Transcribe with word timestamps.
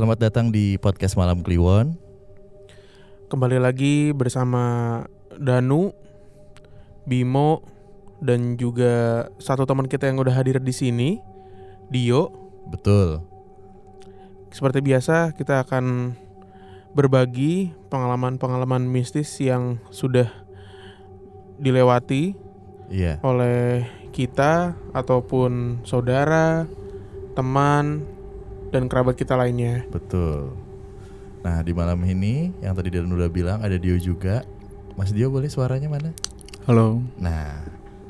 selamat 0.00 0.32
datang 0.32 0.48
di 0.48 0.80
podcast 0.80 1.12
Malam 1.12 1.44
Kliwon. 1.44 1.92
Kembali 3.28 3.60
lagi 3.60 4.16
bersama 4.16 5.04
Danu, 5.36 5.92
Bimo, 7.04 7.60
dan 8.24 8.56
juga 8.56 9.28
satu 9.36 9.68
teman 9.68 9.84
kita 9.84 10.08
yang 10.08 10.16
udah 10.16 10.32
hadir 10.32 10.56
di 10.56 10.72
sini, 10.72 11.20
Dio. 11.92 12.32
Betul. 12.72 13.20
Seperti 14.48 14.80
biasa, 14.80 15.36
kita 15.36 15.68
akan 15.68 16.16
berbagi 16.96 17.76
pengalaman-pengalaman 17.92 18.88
mistis 18.88 19.36
yang 19.36 19.84
sudah 19.92 20.32
dilewati 21.60 22.32
Iya. 22.88 23.20
oleh 23.20 23.84
kita 24.16 24.80
ataupun 24.96 25.84
saudara, 25.84 26.64
teman, 27.36 28.08
dan 28.70 28.86
kerabat 28.86 29.18
kita 29.18 29.34
lainnya. 29.34 29.84
Betul. 29.90 30.54
Nah, 31.42 31.60
di 31.64 31.72
malam 31.74 31.98
ini 32.04 32.52
yang 32.60 32.76
tadi 32.76 32.92
Dan 32.92 33.10
udah 33.10 33.30
bilang 33.30 33.58
ada 33.60 33.74
Dio 33.76 33.98
juga. 33.98 34.46
Mas 34.94 35.10
Dio 35.10 35.30
boleh 35.30 35.50
suaranya 35.50 35.90
mana? 35.90 36.14
Halo. 36.68 37.02
Nah, 37.18 37.64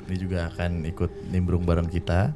ini 0.05 0.15
juga 0.21 0.51
akan 0.53 0.85
ikut 0.85 1.31
nimbrung 1.33 1.65
bareng 1.65 1.89
kita. 1.89 2.35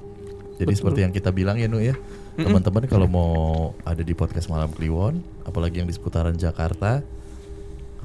Jadi 0.55 0.71
Betul. 0.71 0.79
seperti 0.79 0.99
yang 1.03 1.13
kita 1.13 1.29
bilang 1.35 1.59
ya 1.59 1.67
Nu 1.67 1.83
ya. 1.83 1.93
Teman-teman 2.35 2.83
kalau 2.87 3.07
mau 3.07 3.35
ada 3.87 4.03
di 4.03 4.11
podcast 4.11 4.51
Malam 4.51 4.67
Kliwon, 4.75 5.23
apalagi 5.47 5.79
yang 5.79 5.87
di 5.87 5.95
seputaran 5.95 6.35
Jakarta, 6.35 6.99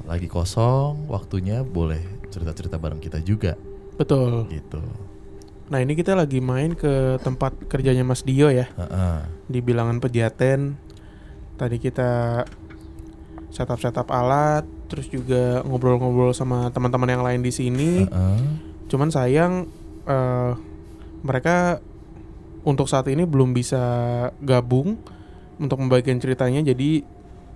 lagi 0.07 0.31
kosong 0.31 1.11
waktunya 1.11 1.67
boleh 1.67 1.99
cerita-cerita 2.31 2.79
bareng 2.79 3.03
kita 3.03 3.19
juga 3.23 3.59
Betul. 3.99 4.47
gitu. 4.51 4.83
Nah 5.71 5.79
ini 5.79 5.95
kita 5.95 6.19
lagi 6.19 6.43
main 6.43 6.75
ke 6.75 7.23
tempat 7.23 7.55
kerjanya 7.71 8.03
Mas 8.03 8.27
Dio 8.27 8.51
ya. 8.51 8.67
Heeh. 8.75 9.19
di 9.47 9.63
bilangan 9.63 10.03
Pejaten. 10.03 10.75
Tadi 11.55 11.79
kita 11.79 12.43
setup 13.55 13.79
setup 13.79 14.11
alat, 14.11 14.67
terus 14.91 15.07
juga 15.07 15.63
ngobrol-ngobrol 15.63 16.35
sama 16.35 16.75
teman-teman 16.75 17.11
yang 17.15 17.23
lain 17.23 17.41
di 17.47 17.55
sini. 17.55 17.91
Heeh. 18.03 18.39
Cuman 18.91 19.15
sayang 19.15 19.71
eh, 20.11 20.53
mereka 21.23 21.79
untuk 22.67 22.91
saat 22.91 23.07
ini 23.07 23.23
belum 23.23 23.55
bisa 23.55 23.81
gabung 24.43 24.99
untuk 25.63 25.79
membagikan 25.79 26.19
ceritanya. 26.19 26.67
Jadi 26.67 27.07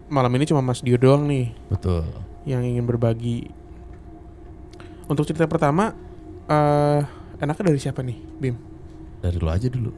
malam 0.06 0.30
ini 0.38 0.46
cuma 0.46 0.62
Mas 0.62 0.86
Dio 0.86 0.94
doang 0.94 1.26
nih 1.26 1.50
Betul. 1.66 2.06
yang 2.46 2.62
ingin 2.62 2.86
berbagi. 2.86 3.50
Untuk 5.10 5.26
cerita 5.26 5.50
pertama, 5.50 5.98
eh 6.46 7.23
enaknya 7.38 7.64
dari 7.72 7.80
siapa 7.80 8.00
nih, 8.00 8.18
Bim? 8.38 8.56
Dari 9.20 9.38
lo 9.38 9.50
aja 9.50 9.66
dulu. 9.66 9.90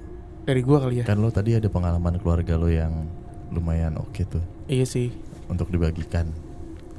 Dari 0.47 0.61
gua 0.63 0.79
kali 0.81 1.03
ya. 1.03 1.05
Kan 1.05 1.19
lo 1.19 1.29
tadi 1.29 1.53
ada 1.53 1.67
pengalaman 1.67 2.17
keluarga 2.17 2.55
lo 2.55 2.71
yang 2.71 3.09
lumayan 3.51 3.95
oke 3.97 4.23
tuh 4.27 4.43
Iya 4.67 4.83
sih. 4.83 5.11
untuk 5.47 5.71
dibagikan. 5.71 6.31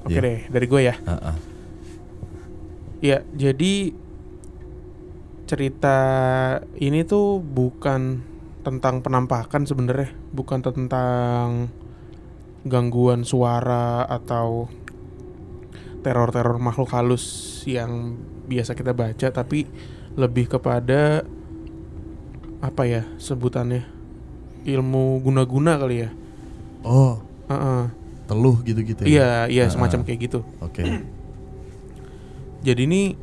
Oke 0.03 0.15
Iya. 0.15 0.23
deh, 0.23 0.39
dari 0.47 0.65
gue 0.65 0.81
ya. 0.83 0.95
Heeh. 0.95 1.35
Ya, 2.97 3.17
jadi 3.30 3.91
cerita 5.47 5.97
ini 6.75 7.03
tuh 7.03 7.39
bukan 7.39 8.19
tentang 8.63 8.99
penampakan 8.99 9.63
sebenarnya, 9.63 10.11
bukan 10.31 10.59
tentang 10.59 11.71
gangguan 12.64 13.23
suara 13.23 14.03
atau 14.03 14.67
teror-teror 16.03 16.59
makhluk 16.59 16.92
halus 16.92 17.23
yang 17.64 18.15
biasa 18.47 18.76
kita 18.76 18.92
baca, 18.92 19.27
tapi 19.31 19.67
lebih 20.17 20.50
kepada 20.50 21.22
apa 22.58 22.83
ya 22.89 23.05
sebutannya 23.22 23.86
ilmu 24.66 25.22
guna-guna 25.22 25.78
kali 25.78 26.04
ya. 26.04 26.10
Oh, 26.82 27.22
Heeh. 27.48 27.83
teluh 28.27 28.60
gitu-gitu 28.66 29.06
ya. 29.06 29.08
Iya, 29.08 29.32
iya 29.48 29.64
Ah, 29.70 29.72
semacam 29.72 30.04
ah. 30.04 30.06
kayak 30.10 30.20
gitu. 30.27 30.39
Oke. 30.60 30.83
Jadi 32.66 32.82
ini 32.83 33.16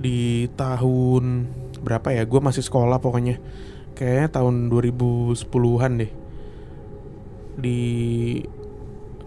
di 0.00 0.50
tahun 0.58 1.46
berapa 1.84 2.10
ya? 2.10 2.26
Gue 2.26 2.40
masih 2.42 2.64
sekolah 2.66 2.98
pokoknya. 2.98 3.38
Kayaknya 3.94 4.28
tahun 4.32 4.72
2010-an 4.72 5.92
deh. 6.02 6.12
Di 7.56 7.80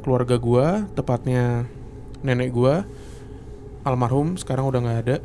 keluarga 0.03 0.35
gua, 0.37 0.85
tepatnya 0.93 1.65
nenek 2.21 2.51
gua 2.51 2.83
almarhum 3.87 4.35
sekarang 4.35 4.67
udah 4.67 4.79
nggak 4.83 4.99
ada. 5.07 5.17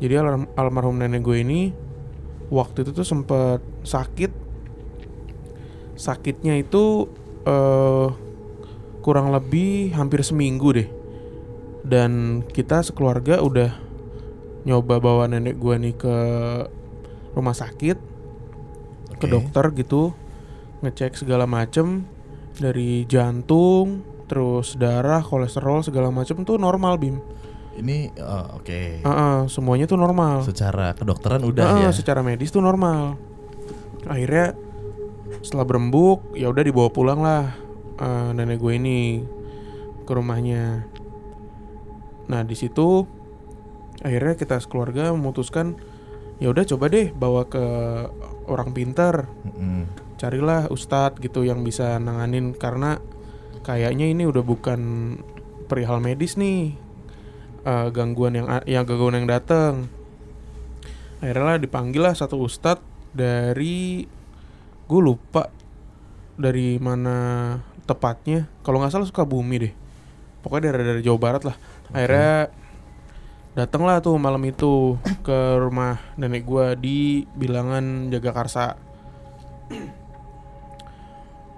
Jadi 0.00 0.14
alam- 0.16 0.50
almarhum 0.56 0.96
nenek 0.96 1.20
gue 1.20 1.44
ini 1.44 1.60
waktu 2.48 2.88
itu 2.88 2.90
tuh 2.96 3.06
sempet 3.06 3.60
sakit. 3.84 4.32
Sakitnya 5.94 6.56
itu 6.56 7.06
eh 7.44 8.08
kurang 9.00 9.32
lebih 9.32 9.96
hampir 9.96 10.20
seminggu 10.20 10.76
deh 10.76 10.88
dan 11.84 12.44
kita 12.44 12.84
sekeluarga 12.84 13.40
udah 13.40 13.72
nyoba 14.68 15.00
bawa 15.00 15.24
nenek 15.24 15.56
gua 15.56 15.80
nih 15.80 15.96
ke 15.96 16.16
rumah 17.32 17.56
sakit 17.56 17.96
ke 19.16 19.26
Oke. 19.26 19.32
dokter 19.32 19.64
gitu 19.72 20.12
ngecek 20.84 21.16
segala 21.16 21.48
macem 21.48 22.04
dari 22.60 23.08
jantung 23.08 24.04
terus 24.28 24.76
darah 24.76 25.24
kolesterol 25.24 25.80
segala 25.80 26.12
macem 26.12 26.44
tuh 26.44 26.60
normal 26.60 27.00
bim 27.00 27.16
Ini 27.70 28.10
oh, 28.18 28.58
oke. 28.60 29.06
Heeh, 29.06 29.36
semuanya 29.46 29.86
tuh 29.86 29.96
normal 29.96 30.42
Secara 30.42 30.92
kedokteran 30.92 31.46
udah 31.46 31.78
Heeh, 31.78 31.84
ya. 31.88 31.94
secara 31.94 32.20
medis 32.20 32.50
tuh 32.50 32.60
normal 32.60 33.30
akhirnya 34.08 34.56
setelah 35.44 35.66
berembuk 35.68 36.32
ya 36.32 36.48
udah 36.48 36.64
dibawa 36.64 36.88
pulang 36.88 37.20
lah 37.20 37.52
eh, 38.00 38.28
nenek 38.32 38.60
gue 38.60 38.72
ini 38.76 39.00
ke 40.04 40.12
rumahnya 40.12 40.88
nah 42.30 42.46
di 42.46 42.54
situ 42.54 43.04
akhirnya 44.00 44.38
kita 44.38 44.56
sekeluarga 44.62 45.12
memutuskan 45.12 45.76
ya 46.40 46.48
udah 46.48 46.64
coba 46.64 46.88
deh 46.88 47.12
bawa 47.12 47.44
ke 47.50 47.64
orang 48.48 48.72
pintar 48.72 49.28
Mm-mm. 49.44 49.90
carilah 50.16 50.70
ustadz 50.72 51.20
gitu 51.20 51.44
yang 51.44 51.66
bisa 51.66 52.00
nanganin 52.00 52.56
karena 52.56 53.02
kayaknya 53.60 54.08
ini 54.08 54.24
udah 54.24 54.40
bukan 54.40 54.80
perihal 55.68 56.00
medis 56.00 56.40
nih 56.40 56.74
eh, 57.64 57.88
gangguan 57.92 58.32
yang 58.36 58.46
yang 58.64 58.84
gangguan 58.88 59.20
yang 59.20 59.28
datang 59.28 59.88
akhirnya 61.20 61.44
lah 61.44 61.58
dipanggil 61.60 62.00
lah 62.00 62.14
satu 62.16 62.40
ustadz 62.40 62.80
dari 63.12 64.08
gue 64.88 65.00
lupa 65.00 65.52
dari 66.40 66.80
mana 66.80 67.16
tepatnya. 67.84 68.48
Kalau 68.64 68.80
nggak 68.80 68.92
salah 68.96 69.06
suka 69.06 69.28
bumi 69.28 69.68
deh. 69.68 69.72
Pokoknya 70.40 70.72
dari 70.72 70.84
dari 70.88 71.02
Jawa 71.04 71.18
Barat 71.20 71.42
lah. 71.44 71.56
Akhirnya 71.92 72.48
datanglah 73.52 74.00
tuh 74.00 74.16
malam 74.16 74.40
itu 74.48 74.96
ke 75.26 75.60
rumah 75.60 76.00
nenek 76.16 76.48
gua 76.48 76.72
di 76.72 77.28
bilangan 77.36 78.08
Jagakarsa. 78.08 78.78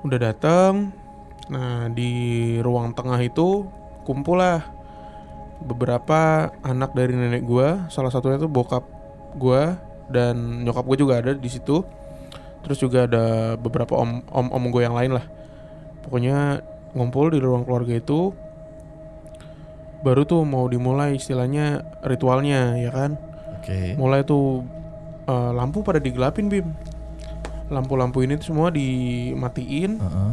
Udah 0.03 0.19
datang 0.19 0.91
nah 1.51 1.91
di 1.91 2.57
ruang 2.63 2.95
tengah 2.97 3.19
itu 3.21 3.67
kumpul 4.07 4.41
lah 4.41 4.63
beberapa 5.63 6.51
anak 6.67 6.93
dari 6.93 7.15
nenek 7.15 7.47
gua 7.47 7.87
salah 7.89 8.11
satunya 8.11 8.37
tuh 8.37 8.51
bokap 8.51 8.85
gua 9.39 9.79
dan 10.13 10.63
nyokap 10.63 10.85
gue 10.85 10.99
juga 11.01 11.15
ada 11.25 11.33
di 11.33 11.49
situ. 11.49 11.81
Terus 12.63 12.79
juga 12.79 13.09
ada 13.09 13.57
beberapa 13.59 13.99
om 13.99 14.23
om 14.31 14.47
om 14.53 14.65
gue 14.71 14.83
yang 14.85 14.95
lain 14.95 15.19
lah. 15.19 15.25
Pokoknya 16.07 16.63
ngumpul 16.93 17.33
di 17.33 17.41
ruang 17.41 17.65
keluarga 17.65 17.97
itu 17.97 18.31
baru 20.03 20.27
tuh 20.27 20.43
mau 20.45 20.67
dimulai 20.67 21.17
istilahnya 21.17 21.83
ritualnya 22.05 22.77
ya 22.77 22.91
kan? 22.93 23.17
Oke. 23.63 23.95
mulai 23.95 24.27
tuh 24.27 24.67
eh, 25.27 25.51
lampu 25.55 25.83
pada 25.83 25.99
digelapin 25.99 26.51
bim. 26.51 26.69
Lampu-lampu 27.73 28.21
ini 28.21 28.37
tuh 28.37 28.53
semua 28.53 28.69
dimatiin. 28.69 29.99
Heeh. 29.99 30.33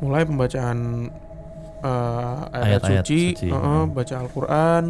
mulai 0.00 0.24
pembacaan 0.24 1.12
eh, 1.80 2.36
ayat, 2.54 2.80
Ayat-ayat 2.84 3.04
suci, 3.04 3.22
suci, 3.36 3.48
eh, 3.48 3.56
hmm. 3.56 3.92
baca 3.92 4.14
Al-Quran 4.20 4.84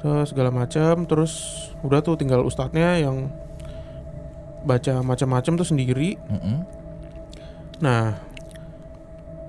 terus 0.00 0.32
segala 0.32 0.48
macam 0.48 1.04
terus 1.04 1.32
udah 1.84 2.00
tuh 2.00 2.16
tinggal 2.16 2.40
ustadznya 2.40 3.04
yang 3.04 3.28
baca 4.64 5.04
macam-macam 5.04 5.52
tuh 5.60 5.68
sendiri 5.68 6.16
Mm-mm. 6.28 6.80
Nah, 7.80 8.12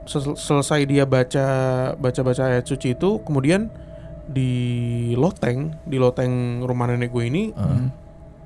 sel- 0.08 0.40
selesai 0.40 0.88
dia 0.88 1.04
baca 1.04 1.48
baca-baca 2.00 2.48
ayat 2.48 2.63
suci 2.63 2.96
itu, 2.96 3.19
kemudian 3.28 3.68
di 4.24 5.12
loteng, 5.19 5.75
di 5.84 6.00
loteng 6.00 6.63
rumah 6.63 6.88
nenek 6.88 7.12
gue 7.12 7.28
ini 7.28 7.52
Heeh. 7.52 7.84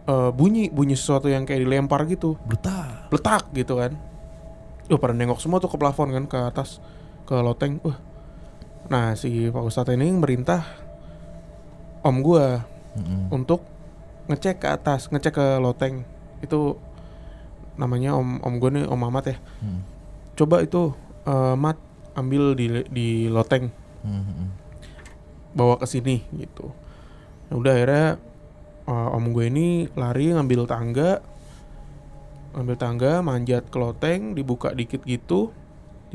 eh, 0.09 0.31
bunyi 0.33 0.73
bunyi 0.73 0.97
sesuatu 0.97 1.29
yang 1.29 1.45
kayak 1.45 1.61
dilempar 1.61 2.09
gitu, 2.09 2.33
Brutal. 2.49 3.13
letak 3.13 3.45
gitu 3.53 3.77
kan. 3.77 3.93
Duh, 4.89 4.97
pada 4.97 5.13
nengok 5.13 5.37
semua 5.37 5.61
tuh 5.61 5.69
ke 5.69 5.77
plafon 5.77 6.09
kan 6.13 6.25
ke 6.25 6.37
atas 6.37 6.81
ke 7.25 7.35
loteng. 7.41 7.81
Wah. 7.81 7.97
Nah, 8.85 9.17
si 9.17 9.49
Pak 9.49 9.65
Ustadz 9.65 9.97
ini 9.97 10.13
merintah 10.13 10.61
om 12.05 12.21
gue 12.21 12.61
Mm-mm. 13.01 13.33
untuk 13.33 13.65
ngecek 14.29 14.61
ke 14.61 14.67
atas, 14.69 15.09
ngecek 15.09 15.33
ke 15.33 15.45
loteng. 15.57 16.05
Itu 16.45 16.77
namanya 17.75 18.15
om 18.15 18.39
om 18.39 18.53
gue 18.61 18.69
nih 18.71 18.85
Om 18.87 18.99
Mamat 18.99 19.25
ya. 19.33 19.37
Hmm. 19.59 19.81
Coba 20.37 20.61
itu 20.61 20.93
eh, 21.25 21.55
mat 21.57 21.81
ambil 22.15 22.55
di 22.55 22.85
di 22.87 23.07
loteng 23.27 23.73
Hmm, 24.05 24.21
hmm. 24.21 24.49
bawa 25.57 25.81
ke 25.81 25.89
sini 25.89 26.21
gitu. 26.37 26.69
Nah, 27.49 27.57
udah 27.57 27.73
akhirnya 27.73 28.07
eh, 28.85 29.15
om 29.17 29.25
gue 29.33 29.49
ini 29.49 29.89
lari 29.97 30.29
ngambil 30.29 30.69
tangga, 30.69 31.25
ngambil 32.53 32.75
tangga, 32.77 33.13
manjat 33.25 33.65
ke 33.73 33.77
loteng, 33.81 34.37
dibuka 34.37 34.77
dikit 34.77 35.01
gitu, 35.09 35.49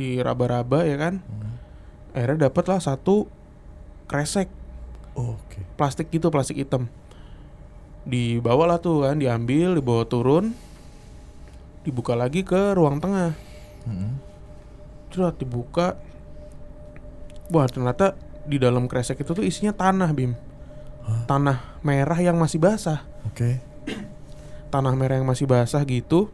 diraba-raba 0.01 0.89
ya 0.89 0.97
kan. 0.97 1.21
Hmm. 1.21 1.61
Akhirnya 2.17 2.49
dapet 2.49 2.65
lah 2.67 2.81
satu 2.81 3.29
kresek 4.09 4.49
Oh, 5.19 5.37
Oke. 5.37 5.61
plastik 5.75 6.09
gitu, 6.15 6.31
plastik 6.31 6.57
hitam. 6.57 6.87
Dibawa 8.07 8.65
lah 8.65 8.79
tuh 8.81 9.05
kan, 9.05 9.19
diambil, 9.19 9.77
dibawa 9.77 10.07
turun, 10.07 10.55
dibuka 11.83 12.15
lagi 12.15 12.47
ke 12.47 12.73
ruang 12.73 13.03
tengah. 13.03 13.35
Hmm. 13.85 14.17
Cerat 15.11 15.37
dibuka. 15.37 15.99
Wah 17.51 17.67
ternyata 17.67 18.15
di 18.47 18.57
dalam 18.57 18.87
kresek 18.87 19.21
itu 19.21 19.35
tuh 19.35 19.43
isinya 19.43 19.75
tanah 19.75 20.11
bim. 20.15 20.39
Hah? 21.03 21.27
Tanah 21.27 21.83
merah 21.83 22.19
yang 22.23 22.39
masih 22.39 22.63
basah. 22.63 23.03
Oke. 23.27 23.59
Tanah 24.71 24.95
merah 24.95 25.19
yang 25.19 25.27
masih 25.27 25.51
basah 25.51 25.83
gitu. 25.83 26.31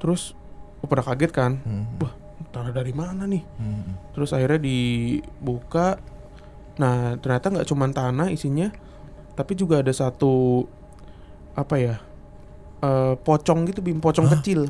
Terus 0.00 0.32
gue 0.76 0.86
pada 0.86 1.02
kaget 1.02 1.30
kan. 1.30 1.52
Hmm. 1.60 1.84
Wah 1.98 2.12
tanah 2.48 2.72
dari 2.72 2.92
mana 2.92 3.24
nih? 3.24 3.42
Hmm. 3.56 3.96
Terus 4.12 4.32
akhirnya 4.32 4.56
dibuka. 4.58 6.00
Nah 6.76 7.16
ternyata 7.16 7.48
nggak 7.50 7.68
cuma 7.68 7.84
tanah 7.86 8.28
isinya, 8.28 8.68
tapi 9.32 9.52
juga 9.52 9.80
ada 9.80 9.90
satu 9.90 10.64
apa 11.52 11.76
ya? 11.76 11.96
eh, 12.76 13.14
pocong 13.16 13.64
gitu 13.66 13.80
bim, 13.80 13.98
pocong 13.98 14.28
Hah? 14.28 14.36
kecil. 14.36 14.68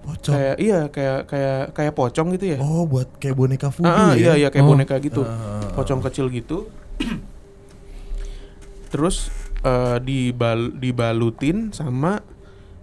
Pocong. 0.00 0.32
Kayak 0.32 0.56
iya 0.56 0.80
kayak 0.88 1.20
kayak 1.24 1.60
kayak 1.72 1.92
pocong 1.92 2.32
gitu 2.32 2.56
ya. 2.56 2.58
Oh, 2.60 2.84
buat 2.84 3.08
kayak 3.16 3.36
boneka 3.36 3.68
voodoo 3.68 3.88
Ah, 3.88 4.12
ah, 4.12 4.12
ya? 4.12 4.20
iya 4.20 4.32
iya 4.44 4.48
kayak 4.48 4.64
Oh. 4.64 4.72
boneka 4.72 4.96
gitu. 5.00 5.20
Ah, 5.24 5.64
Pocong 5.72 6.00
kecil 6.00 6.28
gitu. 6.28 6.68
Terus 8.92 9.28
eh, 9.64 9.96
dibal 10.00 10.72
dibalutin 10.72 11.72
sama 11.72 12.20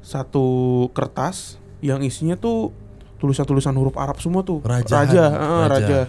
satu 0.01 0.45
kertas 0.97 1.60
yang 1.81 2.01
isinya 2.01 2.37
tuh 2.37 2.69
tulisan-tulisan 3.17 3.73
huruf 3.77 3.97
Arab 3.97 4.17
semua 4.17 4.41
tuh. 4.41 4.61
Rajahan. 4.65 5.05
Raja, 5.05 5.23
ah, 5.29 5.65
Raja. 5.65 5.69
raja. 5.69 5.99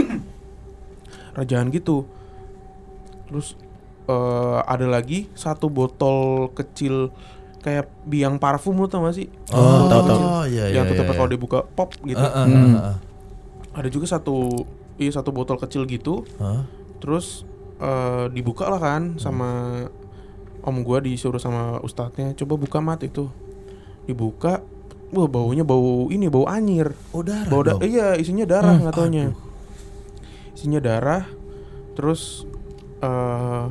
Rajaan 1.38 1.68
gitu. 1.72 2.08
Terus 3.28 3.56
eh, 4.08 4.58
ada 4.64 4.86
lagi 4.88 5.28
satu 5.36 5.68
botol 5.68 6.50
kecil 6.56 7.12
kayak 7.60 7.92
biang 8.08 8.40
parfum 8.40 8.72
lu 8.80 8.88
tau 8.88 9.04
gak 9.04 9.20
sih? 9.20 9.28
Oh, 9.52 9.84
tahu, 9.84 10.00
tahu. 10.08 10.16
kecil. 10.16 10.28
iya, 10.48 10.64
iya, 10.72 10.80
yang 10.80 10.84
iya, 10.88 10.90
tutupnya 10.96 11.12
iya. 11.12 11.18
kalau 11.20 11.30
dibuka 11.30 11.58
pop 11.76 11.92
gitu. 12.00 12.16
Ah, 12.20 12.32
ah, 12.32 12.44
Hmm. 12.48 12.56
ah, 12.56 12.80
ah. 12.80 12.96
Ada 13.76 13.88
juga 13.92 14.08
satu 14.08 14.64
iya 14.96 15.12
satu 15.12 15.30
botol 15.30 15.60
kecil 15.60 15.84
gitu. 15.84 16.24
Hah? 16.40 16.64
Terus 17.04 17.44
eh, 17.80 18.26
dibuka 18.32 18.68
lah 18.68 18.80
kan 18.80 19.20
sama 19.20 19.84
om 20.60 20.76
gua 20.84 21.00
disuruh 21.00 21.40
sama 21.40 21.80
ustadznya 21.84 22.32
coba 22.36 22.56
buka 22.56 22.78
mat 22.80 23.00
itu. 23.04 23.28
Dibuka, 24.08 24.64
wah 25.10 25.26
baunya 25.26 25.62
bau 25.62 26.06
ini 26.08 26.26
bau 26.26 26.46
anyir. 26.46 26.94
Oh, 27.10 27.20
darah 27.20 27.46
Bau 27.46 27.60
da- 27.60 27.78
iya 27.80 28.14
isinya 28.14 28.44
darah 28.44 28.72
Hmm, 28.72 28.82
nggak 28.84 28.94
taunya. 28.94 29.24
Isinya 30.52 30.78
darah. 30.78 31.24
Terus 31.92 32.46
eh 32.98 33.64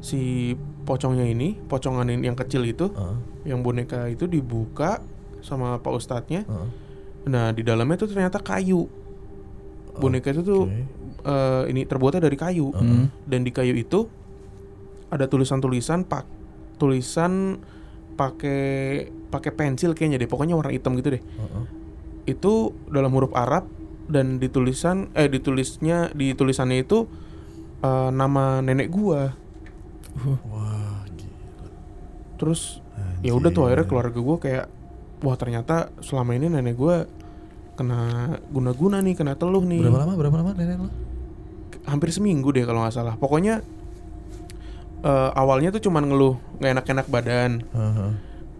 si 0.00 0.52
pocongnya 0.84 1.24
ini, 1.24 1.56
pocongan 1.60 2.04
ini 2.06 2.24
yang 2.24 2.34
kecil 2.34 2.60
itu, 2.62 2.92
Ah, 2.92 3.16
yang 3.42 3.60
boneka 3.60 4.04
itu 4.06 4.26
dibuka 4.26 5.00
sama 5.40 5.78
pak 5.78 5.92
ustadznya. 5.92 6.44
ah. 6.44 6.68
Nah 7.24 7.50
di 7.50 7.60
dalamnya 7.60 7.96
tuh 7.96 8.08
ternyata 8.08 8.36
kayu. 8.38 8.84
Boneka 9.94 10.28
itu 10.28 10.42
tuh 10.42 10.66
eh, 11.24 11.62
ini 11.68 11.82
terbuatnya 11.82 12.20
dari 12.20 12.36
kayu 12.36 12.68
Ah. 12.68 12.80
Hmm. 12.80 13.06
dan 13.24 13.40
di 13.40 13.50
kayu 13.50 13.72
itu 13.72 14.04
ada 15.06 15.24
tulisan-tulisan 15.24 16.02
pak 16.02 16.26
tulisan 16.74 17.62
pakai 18.12 19.06
pakai 19.34 19.50
pensil 19.50 19.98
kayaknya 19.98 20.22
deh 20.22 20.30
pokoknya 20.30 20.54
warna 20.54 20.70
hitam 20.70 20.94
gitu 20.94 21.18
deh 21.18 21.22
ah. 21.42 21.66
itu 22.30 22.70
dalam 22.86 23.10
huruf 23.10 23.34
Arab 23.34 23.66
dan 24.06 24.38
di 24.38 24.46
tulisan 24.46 25.10
eh 25.18 25.26
ditulisnya 25.26 26.14
di 26.14 26.30
tulisannya 26.38 26.86
itu 26.86 27.10
eh, 27.82 28.10
nama 28.14 28.62
nenek 28.62 28.88
gua 28.94 29.34
Wah, 30.14 31.02
gila. 31.18 31.66
terus 32.38 32.78
ya 33.26 33.34
udah 33.34 33.50
tuh 33.50 33.66
akhirnya 33.66 33.90
keluarga 33.90 34.18
gua 34.22 34.36
kayak 34.38 34.64
wah 35.26 35.34
ternyata 35.34 35.90
selama 35.98 36.38
ini 36.38 36.46
nenek 36.46 36.78
gua 36.78 37.10
kena 37.74 38.30
guna-guna 38.54 39.02
nih 39.02 39.18
kena 39.18 39.34
teluh 39.34 39.66
nih 39.66 39.82
Berapa 39.82 40.06
lama? 40.06 40.14
Berapa 40.14 40.36
lama 40.38 40.50
nenek 40.54 40.78
lo? 40.78 40.90
hampir 41.84 42.08
seminggu 42.12 42.48
deh 42.48 42.64
kalau 42.64 42.80
nggak 42.80 42.96
salah 42.96 43.14
pokoknya 43.20 43.60
eh, 45.04 45.30
awalnya 45.36 45.68
tuh 45.74 45.84
cuman 45.84 46.08
ngeluh 46.08 46.34
nggak 46.60 46.70
enak-enak 46.80 47.06
badan 47.12 47.50
ah. 47.76 48.12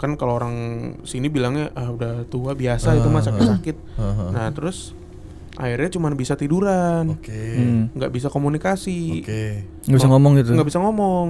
Kan 0.05 0.13
kalau 0.15 0.37
orang 0.37 0.55
sini 1.03 1.27
bilangnya 1.27 1.73
ah 1.73 1.89
udah 1.89 2.27
tua 2.27 2.53
biasa 2.53 2.93
itu 2.95 3.09
mah 3.09 3.19
Ah. 3.19 3.27
sakit-sakit 3.27 3.77
Ah, 3.95 4.05
ah. 4.05 4.29
nah 4.31 4.47
terus 4.51 4.93
akhirnya 5.55 5.89
cuman 5.89 6.13
bisa 6.13 6.35
tiduran 6.35 7.15
Oke. 7.15 7.33
Hmm. 7.57 7.89
nggak 7.91 8.11
bisa 8.11 8.29
komunikasi 8.29 9.23
Oke. 9.23 9.45
Nggak 9.83 9.97
bisa 9.97 10.09
ngomong 10.09 10.33
gitu. 10.37 10.51
nggak 10.53 10.69
bisa 10.69 10.79
ngomong 10.79 11.27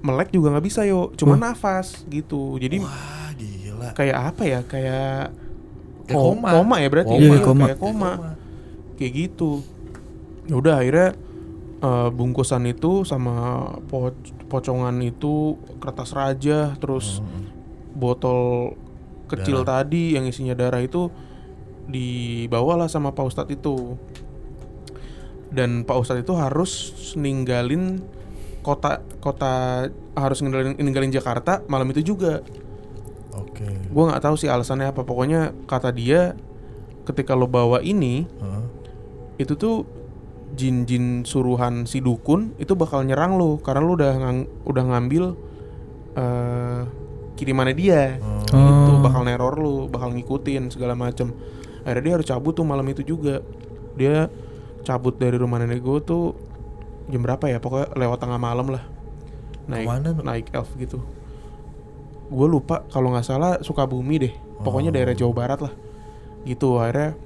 melek 0.00 0.30
juga 0.30 0.48
nggak 0.50 0.64
bisa 0.64 0.80
yo 0.82 1.10
cuma 1.14 1.34
nafas 1.34 2.06
gitu 2.06 2.54
jadi 2.56 2.78
Wah, 2.78 3.32
gila. 3.34 3.88
kayak 3.92 4.16
apa 4.30 4.42
ya 4.44 4.60
kayak 4.62 5.18
Kayak 6.04 6.20
ko- 6.20 6.36
koma. 6.36 6.76
ya 6.76 6.88
berarti 6.88 7.10
Iya, 7.10 7.18
Iya, 7.18 7.30
kayak 7.32 7.46
koma. 7.46 7.64
kayak 7.64 7.80
koma 7.80 8.10
kayak 8.94 9.12
gitu 9.16 9.50
ya 10.44 10.54
udah 10.54 10.74
akhirnya 10.78 11.08
eh, 11.80 12.08
bungkusan 12.10 12.64
itu 12.66 13.02
sama 13.02 13.34
po- 13.82 14.12
pocongan 14.46 15.00
itu 15.00 15.56
kertas 15.76 16.12
raja 16.12 16.76
terus 16.76 17.18
Hmm. 17.18 17.53
Botol 17.94 18.74
kecil 19.24 19.62
Darah. 19.62 19.86
tadi 19.86 20.14
yang 20.14 20.26
isinya 20.26 20.52
darah 20.52 20.78
itu 20.78 21.08
dibawalah 21.84 22.86
sama 22.86 23.12
Pak 23.12 23.24
Ustadz 23.24 23.52
itu 23.52 23.96
dan 25.48 25.84
Pak 25.84 25.96
Ustadz 25.96 26.22
itu 26.22 26.34
harus 26.34 26.72
ninggalin 27.14 28.02
kota 28.60 29.00
kota 29.20 29.86
harus 30.14 30.40
ninggalin, 30.40 30.74
ninggalin 30.76 31.12
Jakarta 31.12 31.60
malam 31.66 31.88
itu 31.90 32.00
juga 32.02 32.40
Oke. 33.34 33.66
gue 33.66 34.04
nggak 34.04 34.22
tahu 34.22 34.34
sih 34.34 34.48
alasannya 34.48 34.88
apa 34.88 35.02
pokoknya 35.02 35.52
kata 35.64 35.90
dia 35.90 36.32
ketika 37.04 37.36
lo 37.36 37.44
bawa 37.44 37.78
ini 37.80 38.24
Ah. 38.40 38.64
itu 39.36 39.52
tuh 39.54 39.84
jin-jin 40.54 41.26
suruhan 41.26 41.84
si 41.84 41.98
dukun 41.98 42.54
itu 42.56 42.72
bakal 42.72 43.02
nyerang 43.02 43.34
lo 43.34 43.58
karena 43.58 43.82
lo 43.82 43.92
udah 43.92 44.12
ngang- 44.14 44.48
udah 44.64 44.84
ngambil 44.86 45.24
eh 46.14 46.82
kirimannya 47.34 47.74
dia. 47.74 48.02
Oh. 48.22 48.40
itu 48.54 48.92
bakal 49.02 49.26
neror 49.26 49.54
lu 49.56 49.90
bakal 49.90 50.14
ngikutin 50.14 50.70
segala 50.70 50.94
macem. 50.94 51.34
Akhirnya 51.82 52.02
dia 52.02 52.12
harus 52.16 52.26
cabut 52.26 52.54
tuh 52.54 52.62
malam 52.62 52.86
itu 52.86 53.02
juga. 53.02 53.42
Dia 53.94 54.30
cabut 54.82 55.16
dari 55.16 55.34
rumah 55.34 55.58
nenek 55.58 55.80
gue 55.80 55.98
tuh 56.00 56.32
jam 57.08 57.20
berapa 57.20 57.44
ya? 57.46 57.58
Pokoknya 57.58 57.92
lewat 57.94 58.18
tengah 58.20 58.38
malam 58.38 58.70
lah. 58.70 58.84
Naik 59.64 59.84
Ke 59.84 59.90
mana? 59.90 60.08
naik 60.22 60.46
elf 60.52 60.70
gitu. 60.76 61.00
Gue 62.28 62.46
lupa 62.46 62.84
kalau 62.88 63.12
nggak 63.12 63.26
salah 63.26 63.52
Sukabumi 63.60 64.16
deh. 64.18 64.34
Pokoknya 64.62 64.90
Oh. 64.90 64.94
daerah 64.94 65.14
Jawa 65.14 65.32
Barat 65.34 65.60
lah. 65.60 65.72
Gitu 66.44 66.78
akhirnya 66.78 67.16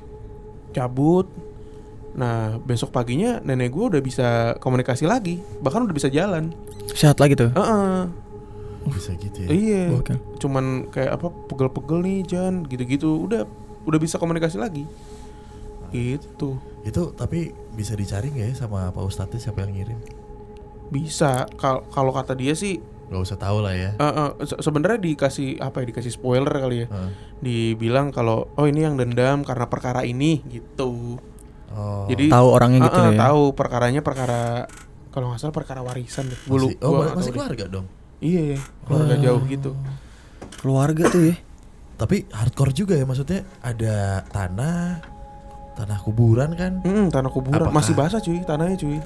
cabut. 0.70 1.26
Nah 2.14 2.58
besok 2.58 2.90
paginya 2.90 3.38
nenek 3.38 3.70
gue 3.70 3.84
udah 3.94 4.02
bisa 4.02 4.28
komunikasi 4.58 5.06
lagi. 5.06 5.38
Bahkan 5.60 5.86
udah 5.86 5.94
bisa 5.94 6.08
jalan. 6.08 6.50
Sehat 6.90 7.18
lagi 7.18 7.36
tuh. 7.36 7.52
Heeh. 7.52 8.02
Oh, 8.02 8.02
bisa 8.87 9.11
gitu 9.14 9.38
ya. 9.40 9.49
iya 9.49 9.82
Oke. 9.90 10.14
cuman 10.38 10.64
kayak 10.87 11.16
apa 11.16 11.28
pegel-pegel 11.47 11.99
nih 12.00 12.18
Jan 12.25 12.62
gitu-gitu 12.64 13.20
udah 13.20 13.42
udah 13.82 13.99
bisa 13.99 14.16
komunikasi 14.16 14.56
lagi 14.56 14.87
gitu 15.88 16.61
Itu 16.80 17.12
tapi 17.12 17.49
bisa 17.70 17.92
dicari 17.92 18.28
nggak 18.28 18.47
ya 18.47 18.56
sama 18.56 18.88
Pak 18.88 19.02
Ustadznya 19.02 19.40
siapa 19.40 19.62
yang 19.62 19.73
ngirim? 19.75 19.99
bisa 20.88 21.44
Kal- 21.54 21.85
kalau 21.87 22.11
kata 22.11 22.32
dia 22.32 22.52
sih 22.52 22.80
Gak 23.08 23.25
usah 23.25 23.37
tahu 23.37 23.61
lah 23.61 23.73
ya. 23.73 23.90
eh, 23.94 24.04
eh, 24.04 24.47
se- 24.47 24.56
sebenarnya 24.58 25.00
dikasih 25.02 25.56
apa 25.58 25.80
ya 25.80 25.88
dikasih 25.88 26.12
spoiler 26.12 26.49
kali 26.50 26.85
ya 26.85 26.87
Ah. 26.88 27.08
dibilang 27.38 28.08
kalau 28.08 28.49
oh 28.50 28.64
ini 28.64 28.85
yang 28.85 28.94
dendam 28.94 29.40
karena 29.42 29.64
perkara 29.64 30.00
ini 30.02 30.40
gitu 30.44 31.16
Oh. 31.68 32.04
jadi 32.06 32.28
Tahu 32.28 32.47
orangnya 32.50 32.80
gitu 32.82 32.97
eh, 32.99 33.12
ya. 33.12 33.20
tahu 33.23 33.42
perkaranya 33.52 34.00
perkara 34.00 34.64
kalau 35.11 35.28
nggak 35.28 35.40
salah 35.42 35.52
perkara 35.52 35.80
warisan 35.80 36.25
deh 36.26 36.37
masih, 36.42 36.52
lu- 36.73 36.80
oh, 36.80 36.90
nggak 36.99 37.16
masih 37.16 37.32
keluarga 37.32 37.64
dong. 37.66 37.87
Iya 38.20 38.58
keluarga 38.82 39.14
Oh. 39.14 39.20
jauh 39.20 39.42
gitu 39.44 39.70
Keluarga 40.58 41.06
tuh 41.06 41.22
ya. 41.22 41.34
Tapi 41.94 42.26
hardcore 42.28 42.70
juga 42.72 42.94
ya 42.94 43.02
maksudnya 43.02 43.46
ada 43.58 44.26
tanah, 44.28 44.98
tanah 45.75 45.98
kuburan 46.00 46.50
kan? 46.52 46.82
Mm, 46.82 47.10
tanah 47.10 47.30
kuburan 47.30 47.62
Apakah- 47.62 47.75
masih 47.75 47.94
basah 47.94 48.18
cuy 48.18 48.42
tanahnya 48.42 48.75
cuy 48.75 48.98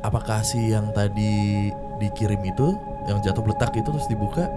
Apakah 0.00 0.42
si 0.42 0.58
yang 0.68 0.90
tadi 0.90 1.70
dikirim 1.96 2.42
itu, 2.42 2.74
yang 3.06 3.22
jatuh 3.22 3.42
letak 3.44 3.70
itu 3.72 3.86
terus 3.86 4.06
dibuka, 4.06 4.50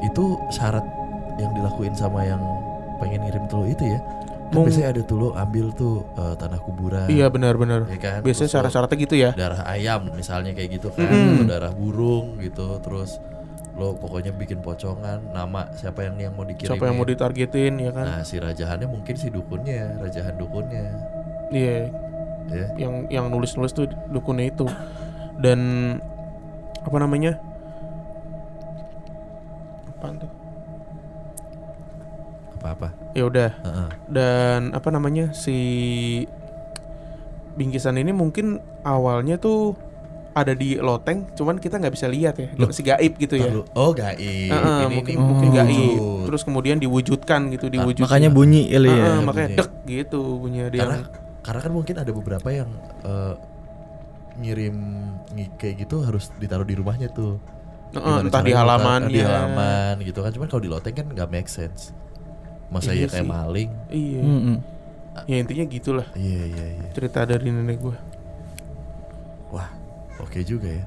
itu 0.00 0.24
syarat 0.48 0.82
yang 1.38 1.54
dilakuin 1.54 1.94
sama 1.94 2.22
yang 2.22 2.42
pengen 2.98 3.22
ngirim 3.22 3.46
telur 3.46 3.66
itu 3.66 3.94
ya? 3.94 4.02
Kan 4.48 4.64
biasanya 4.64 4.88
ada 4.96 5.00
tuh 5.04 5.16
lo 5.20 5.28
ambil 5.36 5.66
tuh 5.76 6.08
eh, 6.16 6.34
tanah 6.40 6.60
kuburan. 6.64 7.06
Iya 7.08 7.28
benar-benar. 7.28 7.84
Ya 7.88 7.98
kan? 8.00 8.18
Biasanya 8.24 8.50
syarat-syaratnya 8.50 8.96
gitu 8.96 9.14
ya. 9.16 9.30
darah 9.36 9.62
ayam 9.68 10.08
misalnya 10.12 10.56
kayak 10.56 10.80
gitu 10.80 10.88
kan, 10.92 11.04
atau 11.08 11.44
darah 11.44 11.72
burung 11.72 12.40
gitu, 12.40 12.80
terus 12.80 13.20
lo 13.78 13.94
pokoknya 13.94 14.34
bikin 14.34 14.58
pocongan 14.58 15.22
nama 15.30 15.70
siapa 15.78 16.02
yang 16.02 16.18
yang 16.18 16.32
mau 16.34 16.42
dikirim. 16.42 16.74
Siapa 16.74 16.84
yang 16.90 16.96
mau 16.98 17.06
ditargetin 17.06 17.78
ya 17.78 17.94
kan? 17.94 18.06
Nah 18.10 18.22
si 18.26 18.42
rajahannya 18.42 18.90
mungkin 18.90 19.14
si 19.14 19.30
dukunnya, 19.30 20.02
rajahan 20.02 20.34
dukunnya, 20.34 20.84
Iya, 21.54 21.88
ya. 22.50 22.66
yang 22.74 23.06
yang 23.06 23.26
nulis-nulis 23.30 23.70
tuh 23.70 23.86
dukunnya 24.10 24.50
itu. 24.50 24.66
Dan 25.38 25.60
apa 26.82 26.96
namanya? 26.98 27.38
Ya 33.18 33.24
udah. 33.26 33.50
Heeh. 33.58 33.88
Dan 34.06 34.60
apa 34.70 34.88
namanya? 34.88 35.34
Si 35.34 35.58
bingkisan 37.54 37.98
ini 37.98 38.14
mungkin 38.14 38.62
awalnya 38.80 39.34
tuh 39.36 39.74
ada 40.30 40.54
di 40.54 40.78
loteng, 40.78 41.26
cuman 41.34 41.58
kita 41.58 41.82
nggak 41.82 41.90
bisa 41.90 42.06
lihat 42.06 42.38
ya, 42.38 42.54
Loh. 42.54 42.70
masih 42.70 42.86
gaib 42.86 43.18
gitu 43.18 43.34
ya. 43.34 43.50
Ntar 43.50 43.58
lu- 43.58 43.66
Oh 43.74 43.90
gaib. 43.90 44.22
Heeh, 44.46 44.78
Ini- 44.80 44.94
mungkin 44.94 45.12
ini 45.12 45.18
mungkin 45.20 45.48
wujud. 45.50 45.58
gaib. 45.58 45.98
Terus 46.30 46.42
kemudian 46.46 46.76
diwujudkan 46.78 47.40
gitu, 47.50 47.66
diwujud. 47.66 48.06
Makanya 48.06 48.30
bunyi 48.30 48.70
ya. 48.70 48.78
Heeh, 48.78 49.18
makanya 49.20 49.48
bunyi. 49.50 49.58
dek 49.58 49.70
gitu 49.84 50.20
bunyi 50.38 50.60
dia. 50.70 50.80
karena 50.80 50.96
karena 51.42 51.60
kan 51.64 51.72
mungkin 51.74 51.94
ada 51.98 52.12
beberapa 52.14 52.48
yang 52.48 52.70
eh, 53.02 53.34
ngirim 54.38 54.76
ngi- 55.34 55.54
kayak 55.58 55.74
gitu 55.82 56.06
harus 56.06 56.30
ditaruh 56.38 56.62
di 56.62 56.78
rumahnya 56.78 57.10
tuh. 57.10 57.42
Gimana 57.90 58.22
entah 58.22 58.42
di 58.44 58.52
halamannya. 58.54 59.10
di 59.10 59.18
halaman 59.18 59.94
gitu 60.04 60.22
kan. 60.22 60.30
Cuman 60.30 60.46
kalau 60.46 60.62
di 60.62 60.70
loteng 60.70 60.94
kan 60.94 61.06
nggak 61.08 61.26
make 61.26 61.50
sense. 61.50 61.90
Masa 62.68 62.90
Iya 62.90 63.00
ya 63.00 63.08
kayak 63.08 63.22
sih. 63.22 63.30
maling. 63.30 63.70
Iya. 63.88 64.20
Mm-mm. 64.20 64.56
Ya 65.26 65.36
intinya 65.36 65.64
gitulah 65.66 66.06
Iya 66.14 66.42
iya 66.46 66.64
iya. 66.74 66.88
cerita 66.92 67.22
dari 67.22 67.48
nenek 67.48 67.80
gue. 67.80 67.96
Wah, 69.50 69.68
oke 70.18 70.38
juga 70.42 70.68
ya. 70.68 70.84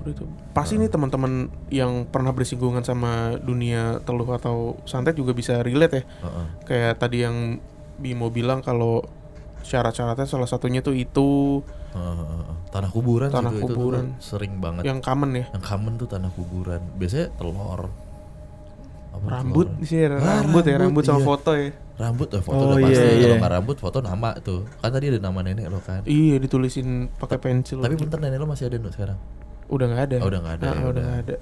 Udah 0.00 0.12
itu. 0.12 0.24
Pasti 0.50 0.74
nih 0.74 0.88
teman-teman 0.88 1.32
yang 1.68 2.04
pernah 2.04 2.30
bersinggungan 2.30 2.82
sama 2.82 3.12
dunia 3.38 4.00
teluh 4.00 4.26
atau 4.28 4.56
santet 4.82 5.14
juga 5.14 5.30
bisa 5.30 5.60
relate 5.60 5.94
ya. 5.94 6.04
Heeh. 6.20 6.46
Kayak 6.64 6.92
tadi 6.98 7.18
yang 7.20 7.36
Bimo 7.96 8.28
bilang 8.28 8.60
kalau 8.60 9.04
syarat-syaratnya 9.60 10.24
salah 10.24 10.48
satunya 10.48 10.80
tuh 10.80 10.92
itu 10.92 11.60
heeh. 11.90 12.44
Tanah 12.70 12.88
kuburan 12.88 13.28
sih 13.28 13.36
Tanah 13.36 13.52
itu- 13.52 13.60
itu 13.60 13.66
kuburan. 13.68 14.04
sering 14.18 14.56
banget. 14.58 14.82
yang 14.84 14.98
common 14.98 15.30
ya. 15.34 15.46
Yang 15.50 15.64
common 15.64 15.92
tuh 15.96 16.08
tanah 16.08 16.30
kuburan. 16.30 16.80
Biasanya 16.94 17.28
telur. 17.34 17.88
Apa 19.10 19.26
Rambut 19.32 19.66
telur? 19.68 19.84
sih, 19.84 19.98
Ah, 20.00 20.12
rambut 20.40 20.62
ya, 20.62 20.74
rambut 20.76 20.80
rambut, 20.80 21.04
sama 21.04 21.18
iya. 21.18 21.26
foto 21.26 21.50
ya. 21.52 21.68
Rambut 21.96 22.26
tuh 22.26 22.40
foto 22.40 22.56
Oh, 22.56 22.68
udah 22.70 22.80
iya, 22.80 22.86
pasti. 22.88 23.06
iya. 23.10 23.20
Kalau 23.20 23.36
nggak 23.36 23.52
rambut 23.52 23.76
foto 23.76 23.98
nama 24.00 24.30
tuh. 24.38 24.60
Kan 24.76 24.90
tadi 24.90 25.06
ada 25.08 25.18
nama 25.20 25.38
nenek 25.40 25.66
lo 25.66 25.78
kan. 25.78 26.00
Iya, 26.02 26.36
ditulisin 26.38 26.88
pakai 27.12 27.36
pensil. 27.36 27.78
Tapi 27.78 27.94
bentar 27.94 28.18
nenek 28.18 28.38
lo 28.38 28.46
masih 28.46 28.66
ada 28.66 28.76
no 28.76 28.88
sekarang. 28.88 29.18
udah 29.66 29.86
nggak 29.86 30.02
ada. 30.04 30.16
Oh, 30.18 30.26
udah 30.26 30.40
nggak 30.40 30.54
ada, 30.56 30.64
Ah, 30.64 30.70
ya 30.70 30.76
udah 30.76 30.88
udah. 30.88 31.02
nggak 31.04 31.20
ada. 31.24 31.36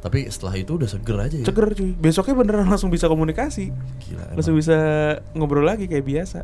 Tapi 0.00 0.18
setelah 0.26 0.54
itu 0.54 0.72
udah 0.72 0.88
seger 0.88 1.16
aja 1.16 1.36
ya. 1.38 1.44
Ceger 1.44 1.66
cuy. 1.70 1.90
Besoknya 1.94 2.34
beneran 2.34 2.66
langsung 2.66 2.88
bisa 2.88 3.06
komunikasi. 3.06 3.70
Gila. 4.00 4.22
emang 4.24 4.34
Langsung 4.34 4.54
bisa 4.54 4.78
ngobrol 5.32 5.62
lagi 5.62 5.84
kayak 5.84 6.02
biasa. 6.02 6.42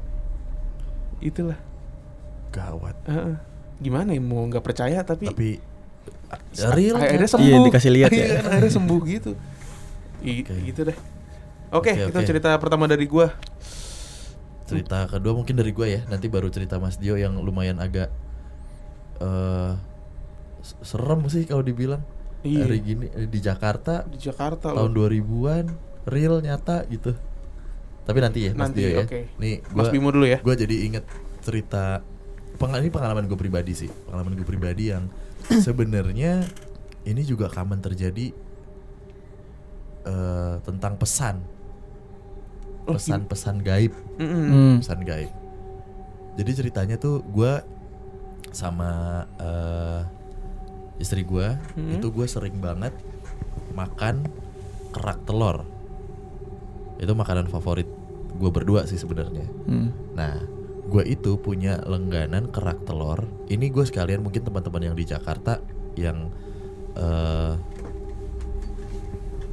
Itulah. 1.19 1.59
gawat. 2.49 2.97
Heeh. 3.05 3.35
Gimana 3.78 4.11
ya 4.11 4.19
mau 4.19 4.43
nggak 4.43 4.61
percaya 4.61 4.99
tapi 5.02 5.26
Tapi 5.26 5.49
ah, 6.31 6.40
real. 6.73 6.97
akhirnya 6.97 7.25
kan? 7.25 7.35
sembuh. 7.35 7.47
Iya, 7.47 7.59
dikasih 7.62 7.90
lihat 7.93 8.11
ya. 8.12 8.19
Iya, 8.19 8.38
akhirnya 8.43 8.73
sembuh 8.73 9.00
gitu. 9.05 9.33
I- 10.21 10.43
Oke. 10.43 10.55
gitu 10.65 10.81
deh. 10.85 10.99
Oke, 11.69 11.93
Oke, 11.93 12.09
itu 12.09 12.19
oke. 12.19 12.27
cerita 12.27 12.57
pertama 12.57 12.89
dari 12.89 13.05
gua. 13.05 13.29
Cerita 14.65 15.05
kedua 15.05 15.33
mungkin 15.33 15.57
dari 15.57 15.73
gue 15.73 15.87
ya. 15.89 16.01
Nanti 16.07 16.29
baru 16.29 16.49
cerita 16.49 16.77
Mas 16.77 16.97
Dio 16.97 17.17
yang 17.17 17.41
lumayan 17.41 17.77
agak 17.79 18.13
eh 19.19 19.73
serem 20.83 21.25
sih 21.27 21.45
kalau 21.45 21.65
dibilang. 21.65 22.05
Iya. 22.41 22.65
Hari 22.65 22.79
gini 22.81 23.07
eh, 23.11 23.27
di 23.27 23.41
Jakarta 23.43 24.07
Di 24.07 24.19
Jakarta 24.21 24.71
tahun 24.71 24.95
loh. 24.95 25.11
2000-an 25.11 25.67
real 26.07 26.39
nyata 26.39 26.87
gitu. 26.87 27.17
Tapi 28.05 28.19
nanti 28.21 28.47
ya 28.47 28.53
Mas 28.55 28.71
Nanti, 28.71 28.81
Dio 28.85 28.89
ya. 28.95 29.05
oke. 29.05 29.21
Nih 29.37 29.61
Mas 29.73 29.89
gua 29.89 29.93
Bimo 29.93 30.09
dulu 30.09 30.25
ya. 30.25 30.39
gue 30.39 30.55
jadi 30.55 30.77
inget 30.87 31.05
cerita 31.41 32.01
pengal 32.57 32.81
ini 32.81 32.91
pengalaman 32.91 33.25
gue 33.25 33.39
pribadi 33.39 33.73
sih 33.73 33.91
pengalaman 34.07 34.35
gue 34.35 34.43
pribadi 34.43 34.91
yang 34.91 35.07
sebenarnya 35.67 36.43
ini 37.05 37.23
juga 37.23 37.47
common 37.49 37.79
terjadi 37.79 38.33
eh, 40.09 40.55
tentang 40.62 40.97
pesan 40.97 41.37
Oh, 42.88 42.97
pesan-pesan 42.97 43.61
gaib. 43.61 43.93
Hmm. 44.17 44.81
pesan 44.81 45.05
gaib 45.05 45.29
jadi 46.35 46.50
ceritanya 46.55 46.97
tuh 46.97 47.21
gue 47.21 47.61
sama 48.49 48.91
eh, 49.37 50.03
istri 50.97 51.21
gue 51.23 51.53
Hmm. 51.77 51.93
itu 51.93 52.09
gue 52.09 52.25
sering 52.25 52.57
banget 52.59 52.97
makan 53.71 54.25
kerak 54.91 55.21
telur 55.23 55.69
itu 56.97 57.12
makanan 57.12 57.47
favorit 57.47 57.87
gue 58.35 58.50
berdua 58.50 58.88
sih 58.88 58.97
sebenarnya 58.97 59.45
Hmm. 59.62 59.93
Nah, 60.17 60.41
gue 60.88 61.05
itu 61.05 61.37
punya 61.37 61.77
lengganan 61.79 62.49
kerak 62.49 62.83
telur. 62.83 63.29
Ini 63.47 63.69
gue 63.69 63.85
sekalian 63.85 64.19
mungkin 64.19 64.41
teman-teman 64.41 64.81
yang 64.83 64.97
di 64.97 65.05
Jakarta 65.05 65.61
yang 65.95 66.33
eh 66.97 67.53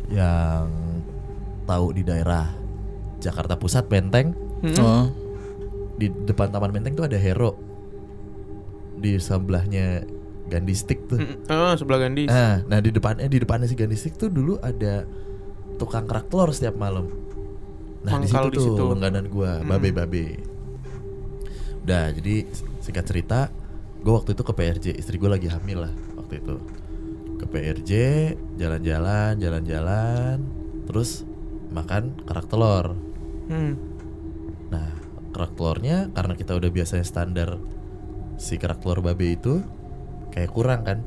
yang 0.10 0.68
tahu 1.66 1.94
di 1.94 2.02
daerah 2.02 2.52
Jakarta 3.18 3.56
Pusat 3.56 3.86
Menteng 3.90 4.28
Mm-mm. 4.62 4.78
Oh. 4.78 5.06
di 5.96 6.08
depan 6.10 6.50
Taman 6.50 6.70
Menteng 6.70 6.94
tuh 6.94 7.06
ada 7.06 7.16
Hero 7.16 7.58
di 8.96 9.18
sebelahnya 9.18 10.06
Gandistik 10.46 11.10
tuh. 11.10 11.18
Mm-mm. 11.18 11.50
Ah, 11.50 11.74
sebelah 11.74 12.06
Gandhi. 12.06 12.30
Nah, 12.30 12.62
nah 12.64 12.78
di 12.78 12.90
depannya 12.90 13.26
di 13.26 13.42
depannya 13.42 13.66
si 13.66 13.74
Gandistik 13.74 14.14
tuh 14.14 14.30
dulu 14.30 14.62
ada 14.62 15.04
tukang 15.76 16.06
kerak 16.06 16.30
telur 16.30 16.54
setiap 16.54 16.78
malam. 16.78 17.10
Nah 18.06 18.22
di 18.22 18.30
situ 18.30 18.48
tuh 18.54 18.64
situ. 18.78 18.84
langganan 18.86 19.26
gua, 19.26 19.60
Hmm. 19.60 19.74
babe-babe. 19.74 20.38
Udah, 21.82 22.14
jadi 22.14 22.46
singkat 22.78 23.06
cerita, 23.06 23.50
gua 24.02 24.22
waktu 24.22 24.34
itu 24.34 24.42
ke 24.42 24.54
PRJ, 24.54 24.86
istri 24.94 25.18
gua 25.18 25.34
lagi 25.34 25.50
hamil 25.50 25.90
lah 25.90 25.94
waktu 26.16 26.38
itu. 26.40 26.56
PRJ, 27.56 27.92
jalan-jalan, 28.60 29.40
jalan-jalan, 29.40 30.44
terus 30.92 31.24
makan 31.72 32.20
kerak 32.28 32.52
telur. 32.52 33.00
Hmm. 33.48 33.80
Nah, 34.68 34.92
kerak 35.32 35.56
telurnya 35.56 36.12
karena 36.12 36.36
kita 36.36 36.52
udah 36.60 36.68
biasanya 36.68 37.08
standar 37.08 37.56
si 38.36 38.60
kerak 38.60 38.84
telur 38.84 39.00
babe 39.00 39.40
itu 39.40 39.64
kayak 40.36 40.52
kurang 40.52 40.84
kan. 40.84 41.00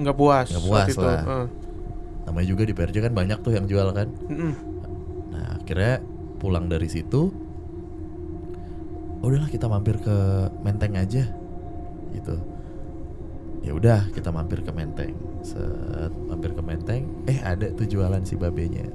Nggak 0.00 0.16
puas. 0.16 0.48
Nggak 0.48 0.64
puas 0.64 0.88
itu. 0.88 1.04
lah. 1.04 1.20
Ah. 1.28 1.46
Namanya 2.24 2.46
juga 2.48 2.62
di 2.64 2.72
PRJ 2.72 2.96
kan 3.04 3.12
banyak 3.12 3.38
tuh 3.44 3.52
yang 3.52 3.68
jual 3.68 3.92
kan. 3.92 4.08
Mm-mm. 4.32 4.52
Nah 5.28 5.60
akhirnya 5.60 6.00
pulang 6.40 6.72
dari 6.72 6.88
situ 6.88 7.28
udahlah 9.18 9.50
kita 9.50 9.66
mampir 9.66 9.98
ke 9.98 10.16
Menteng 10.62 10.94
aja 10.94 11.26
gitu 12.14 12.38
ya 13.62 13.72
udah 13.74 14.10
kita 14.14 14.30
mampir 14.30 14.62
ke 14.62 14.72
Menteng. 14.74 15.14
Set 15.42 16.12
mampir 16.26 16.54
ke 16.54 16.62
Menteng. 16.62 17.06
Eh 17.26 17.38
ada 17.42 17.68
tuh 17.74 17.86
jualan 17.86 18.22
si 18.22 18.34
babenya. 18.38 18.86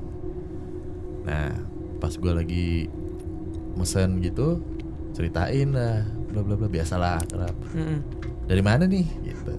Nah 1.28 1.52
pas 2.00 2.12
gue 2.12 2.34
lagi 2.36 2.68
mesen 3.74 4.20
gitu 4.20 4.60
ceritain 5.16 5.72
lah 5.72 6.06
bla 6.32 6.42
bla 6.44 6.56
bla. 6.60 6.68
Biasalah 6.68 7.24
kerap. 7.28 7.56
Mm-mm. 7.76 8.00
dari 8.44 8.64
mana 8.64 8.84
nih? 8.88 9.08
Gitu. 9.24 9.56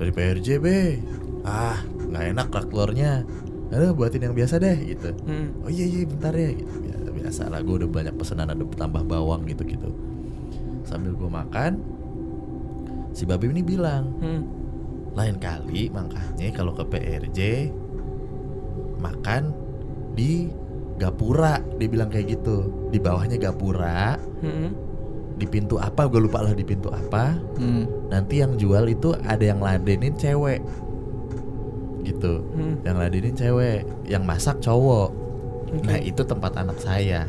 Dari 0.00 0.10
PRJ 0.10 0.48
be 0.58 0.98
ah 1.46 1.80
nggak 1.84 2.24
enak 2.36 2.46
kerak 2.52 2.68
telurnya 2.68 3.24
ada 3.70 3.94
buatin 3.94 4.26
yang 4.26 4.34
biasa 4.34 4.58
deh 4.58 4.78
gitu. 4.82 5.14
Mm-mm. 5.26 5.64
oh 5.66 5.70
iya 5.70 5.86
iya 5.86 6.02
bentar 6.06 6.34
ya 6.34 6.50
gitu. 6.54 6.78
Biasa 7.20 7.52
lah 7.52 7.60
gue 7.60 7.84
udah 7.84 7.90
banyak 7.90 8.16
pesanan 8.16 8.48
ada 8.50 8.64
tambah 8.74 9.04
bawang 9.04 9.44
gitu 9.44 9.62
gitu 9.68 9.92
sambil 10.88 11.14
gue 11.14 11.30
makan 11.30 11.78
si 13.10 13.24
babe 13.24 13.46
ini 13.46 13.60
bilang 13.60 14.14
Mm. 14.16 14.42
lain 15.12 15.36
kali 15.36 15.90
makanya 15.90 16.48
kalau 16.52 16.70
ke 16.70 16.84
PRJ 16.84 17.40
makan 18.98 19.50
di 20.12 20.50
gapura. 20.96 21.58
Dia 21.76 21.88
bilang 21.88 22.08
kayak 22.08 22.36
gitu. 22.36 22.68
Di 22.88 22.98
bawahnya 22.98 23.36
gapura. 23.36 24.20
Mm-mm. 24.40 24.92
di 25.34 25.48
pintu 25.48 25.80
apa? 25.80 26.04
Gue 26.04 26.20
lupa 26.20 26.44
lah 26.44 26.52
di 26.52 26.60
pintu 26.60 26.92
apa. 26.92 27.32
Hmm. 27.56 27.88
nanti 28.06 28.44
yang 28.44 28.54
jual 28.54 28.84
itu 28.84 29.16
ada 29.24 29.40
yang 29.40 29.56
ladenin 29.58 30.12
cewek. 30.12 30.60
Gitu. 32.04 32.44
Mm. 32.52 32.74
yang 32.84 32.96
ladenin 32.96 33.32
cewek. 33.32 33.88
Yang 34.04 34.22
masak 34.22 34.56
cowok. 34.60 35.10
Oke. 35.70 35.86
nah 35.86 35.96
itu 35.96 36.20
tempat 36.20 36.52
anak 36.54 36.76
saya. 36.76 37.24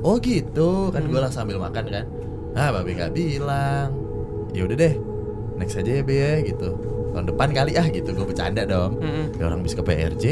Oh 0.00 0.14
gitu. 0.16 0.94
Kan 0.94 1.04
Hmm. 1.04 1.10
gue 1.10 1.20
lah 1.20 1.28
sambil 1.28 1.58
makan 1.58 1.84
kan. 1.90 2.06
Ah 2.54 2.70
babe 2.70 2.94
gak 2.94 3.12
bilang 3.12 3.96
ya 4.52 4.64
udah 4.64 4.76
deh 4.76 4.94
next 5.56 5.76
aja 5.76 5.90
ya 5.90 6.02
be 6.02 6.14
ya 6.14 6.32
gitu. 6.42 6.76
Tahun 7.12 7.26
depan 7.26 7.48
kali 7.50 7.76
ah 7.76 7.86
gitu. 7.86 8.12
Gue 8.12 8.24
bercanda 8.24 8.64
dong. 8.64 8.96
Mm-mm. 8.98 9.36
ya 9.36 9.44
orang 9.46 9.60
bisa 9.60 9.76
ke 9.76 9.84
PRJ 9.84 10.24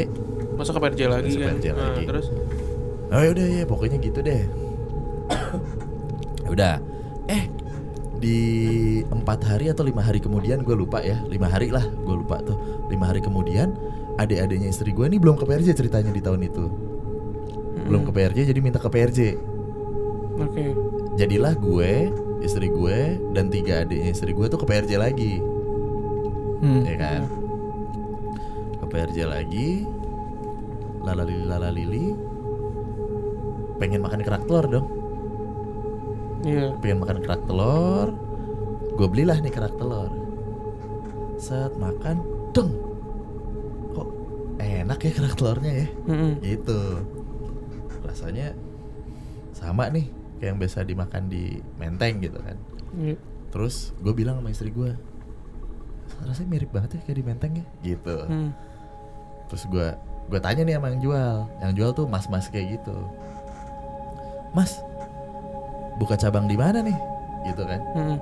Masa 0.53 0.71
ke 0.71 0.79
PRJ 0.79 1.01
lagi 1.07 1.31
kan? 1.35 1.57
PRJ 1.57 1.65
Ah, 1.71 1.75
lagi. 1.93 2.03
terus? 2.05 2.27
oh 3.11 3.21
udah 3.21 3.47
ya 3.47 3.63
pokoknya 3.65 3.97
gitu 3.97 4.19
deh. 4.19 4.43
Udah. 6.47 6.79
Eh 7.27 7.43
di 8.21 8.37
empat 9.03 9.41
hari 9.43 9.65
atau 9.67 9.81
lima 9.81 9.99
hari 9.99 10.21
kemudian 10.21 10.61
gue 10.61 10.73
lupa 10.73 11.01
ya. 11.01 11.17
Lima 11.25 11.47
hari 11.47 11.69
lah 11.69 11.81
gue 11.83 12.15
lupa 12.15 12.39
tuh. 12.41 12.57
Lima 12.87 13.07
hari 13.07 13.19
kemudian 13.19 13.73
adik-adiknya 14.15 14.69
istri 14.69 14.91
gue 14.91 15.05
ini 15.05 15.17
belum 15.17 15.35
ke 15.35 15.43
PRJ 15.43 15.73
ceritanya 15.73 16.11
di 16.11 16.21
tahun 16.21 16.41
itu. 16.43 16.65
Belum 17.87 18.03
ke 18.03 18.11
PRJ 18.11 18.47
jadi 18.47 18.59
minta 18.61 18.77
ke 18.77 18.87
PRJ 18.87 19.19
Oke. 20.37 20.63
jadilah 21.15 21.53
gue 21.53 21.91
istri 22.41 22.67
gue 22.73 23.21
dan 23.31 23.47
tiga 23.53 23.85
adiknya 23.85 24.11
istri 24.11 24.33
gue 24.33 24.45
tuh 24.49 24.59
ke 24.59 24.65
PRJ 24.65 24.91
lagi. 24.97 25.37
Hmm. 26.61 26.83
ya 26.85 26.95
kan? 26.97 27.21
Ke 28.81 28.85
PRJ 28.89 29.17
lagi 29.25 29.69
lalalili 31.01 31.45
lalalili 31.49 32.05
pengen 33.81 34.01
makan 34.05 34.21
kerak 34.21 34.45
telur 34.45 34.65
dong. 34.69 34.87
Iya. 36.41 36.73
pengen 36.81 37.05
makan 37.05 37.21
kerak 37.21 37.45
telur 37.45 38.17
gue 38.97 39.07
belilah 39.07 39.37
nih 39.41 39.53
kerak 39.53 39.77
telur. 39.77 40.09
Saat 41.37 41.77
makan 41.77 42.21
deng 42.53 42.73
kok 43.93 44.09
enak 44.57 44.99
ya 45.01 45.11
kerak 45.13 45.37
telurnya 45.37 45.85
ya? 45.85 45.87
Mm-mm. 46.09 46.33
itu 46.41 46.81
rasanya 48.01 48.57
sama 49.53 49.87
nih 49.93 50.20
yang 50.41 50.57
biasa 50.57 50.81
dimakan 50.83 51.29
di 51.29 51.61
menteng 51.77 52.17
gitu 52.21 52.41
kan. 52.41 52.57
Iya. 52.91 53.15
terus 53.51 53.91
gue 53.99 54.11
bilang 54.15 54.39
sama 54.39 54.51
istri 54.51 54.71
gue 54.71 54.95
rasanya 56.23 56.49
mirip 56.51 56.71
banget 56.71 56.99
ya 56.99 57.01
kayak 57.07 57.17
di 57.19 57.25
menteng 57.25 57.51
ya? 57.55 57.65
Gitu. 57.83 58.17
Hmm. 58.27 58.51
terus 59.47 59.67
gue 59.67 59.87
gue 60.31 60.39
tanya 60.39 60.63
nih 60.63 60.75
sama 60.79 60.87
yang 60.95 61.01
jual. 61.03 61.35
Yang 61.59 61.71
jual 61.75 61.89
tuh 61.91 62.05
mas 62.07 62.25
mas 62.31 62.47
kayak 62.47 62.79
gitu. 62.79 62.95
Mas 64.55 64.79
buka 65.99 66.15
cabang 66.15 66.47
di 66.47 66.55
mana 66.55 66.79
nih? 66.79 66.95
Gitu 67.47 67.63
kan. 67.67 67.81
Mm-mm. 67.95 68.17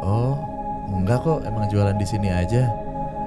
oh 0.00 0.36
enggak 0.92 1.20
kok 1.20 1.44
emang 1.44 1.68
jualan 1.68 1.96
di 1.96 2.06
sini 2.08 2.32
aja. 2.32 2.72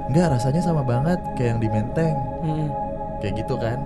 Enggak 0.10 0.34
rasanya 0.34 0.62
sama 0.66 0.82
banget 0.82 1.20
kayak 1.38 1.58
yang 1.58 1.62
di 1.62 1.70
menteng. 1.70 2.16
Mm-mm. 2.42 2.70
kayak 3.22 3.46
gitu 3.46 3.54
kan. 3.62 3.78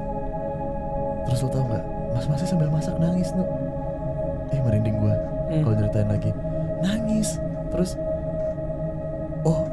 Terus 1.27 1.43
lo 1.43 1.49
tau 1.51 1.63
nggak 1.67 1.83
mas 2.13 2.25
masnya 2.29 2.47
sambil 2.47 2.69
masak 2.71 2.95
nangis 3.01 3.33
nu 3.35 3.43
eh 4.53 4.59
merinding 4.59 4.95
gue 4.95 5.15
Hmm. 5.43 5.61
kalau 5.61 5.75
ceritain 5.75 6.07
lagi 6.07 6.31
nangis 6.79 7.37
terus 7.69 7.97
oh 9.43 9.67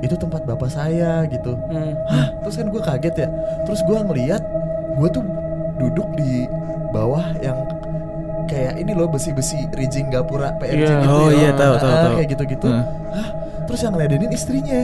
itu 0.00 0.14
tempat 0.14 0.44
bapak 0.44 0.68
saya 0.68 1.24
gitu 1.26 1.56
Mm. 1.66 1.92
hah 2.06 2.26
terus 2.40 2.56
kan 2.56 2.66
gue 2.68 2.82
kaget 2.82 3.14
ya 3.18 3.28
terus 3.62 3.80
gue 3.82 3.98
ngeliat 3.98 4.42
gue 4.94 5.08
tuh 5.10 5.24
duduk 5.76 6.08
di 6.14 6.48
bawah 6.90 7.24
yang 7.38 7.56
kayak 8.46 8.76
ini 8.76 8.90
loh 8.90 9.06
besi-besi 9.06 9.68
rigging 9.70 10.08
gapura 10.08 10.56
PRJ 10.56 10.74
Iya. 10.80 10.96
gitu 10.98 11.12
Oh, 11.12 11.28
ya. 11.28 11.36
iya, 11.38 11.50
tahu, 11.52 11.72
Ah, 11.72 11.78
tahu, 11.78 11.92
tahu. 11.92 12.14
kayak 12.16 12.28
gitu-gitu 12.30 12.66
Hmm. 12.66 12.84
hah 13.10 13.28
terus 13.64 13.80
yang 13.80 13.92
ngeladenin 13.92 14.30
istrinya 14.30 14.80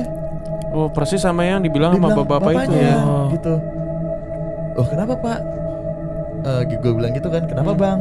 Oh 0.69 0.87
persis 0.87 1.19
sama 1.19 1.41
yang 1.43 1.59
dibilang 1.59 1.91
Dia 1.91 1.99
sama 1.99 2.13
bapak-bapak 2.13 2.53
itu 2.53 2.59
bapaknya, 2.69 2.85
ya. 2.85 2.97
Oh. 3.01 3.27
gitu 3.31 3.55
oh 4.75 4.87
kenapa 4.87 5.15
pak 5.17 5.39
Eh 6.47 6.63
gue 6.69 6.93
bilang 6.93 7.11
gitu 7.11 7.27
kan 7.27 7.43
kenapa 7.43 7.73
Hmm. 7.73 7.81
bang 7.81 7.99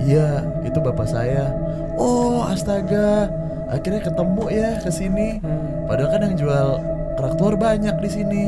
iya 0.00 0.28
itu 0.62 0.78
bapak 0.78 1.04
saya 1.04 1.50
oh 1.94 2.44
astaga 2.44 3.26
akhirnya 3.66 4.00
ketemu 4.00 4.42
ya 4.48 4.70
ke 4.78 4.88
sini 4.88 5.28
Hmm. 5.38 5.84
padahal 5.84 6.10
kan 6.10 6.20
yang 6.22 6.36
jual 6.36 6.68
kerak 7.14 7.34
telur 7.34 7.54
banyak 7.54 7.94
di 7.94 8.08
sini 8.08 8.44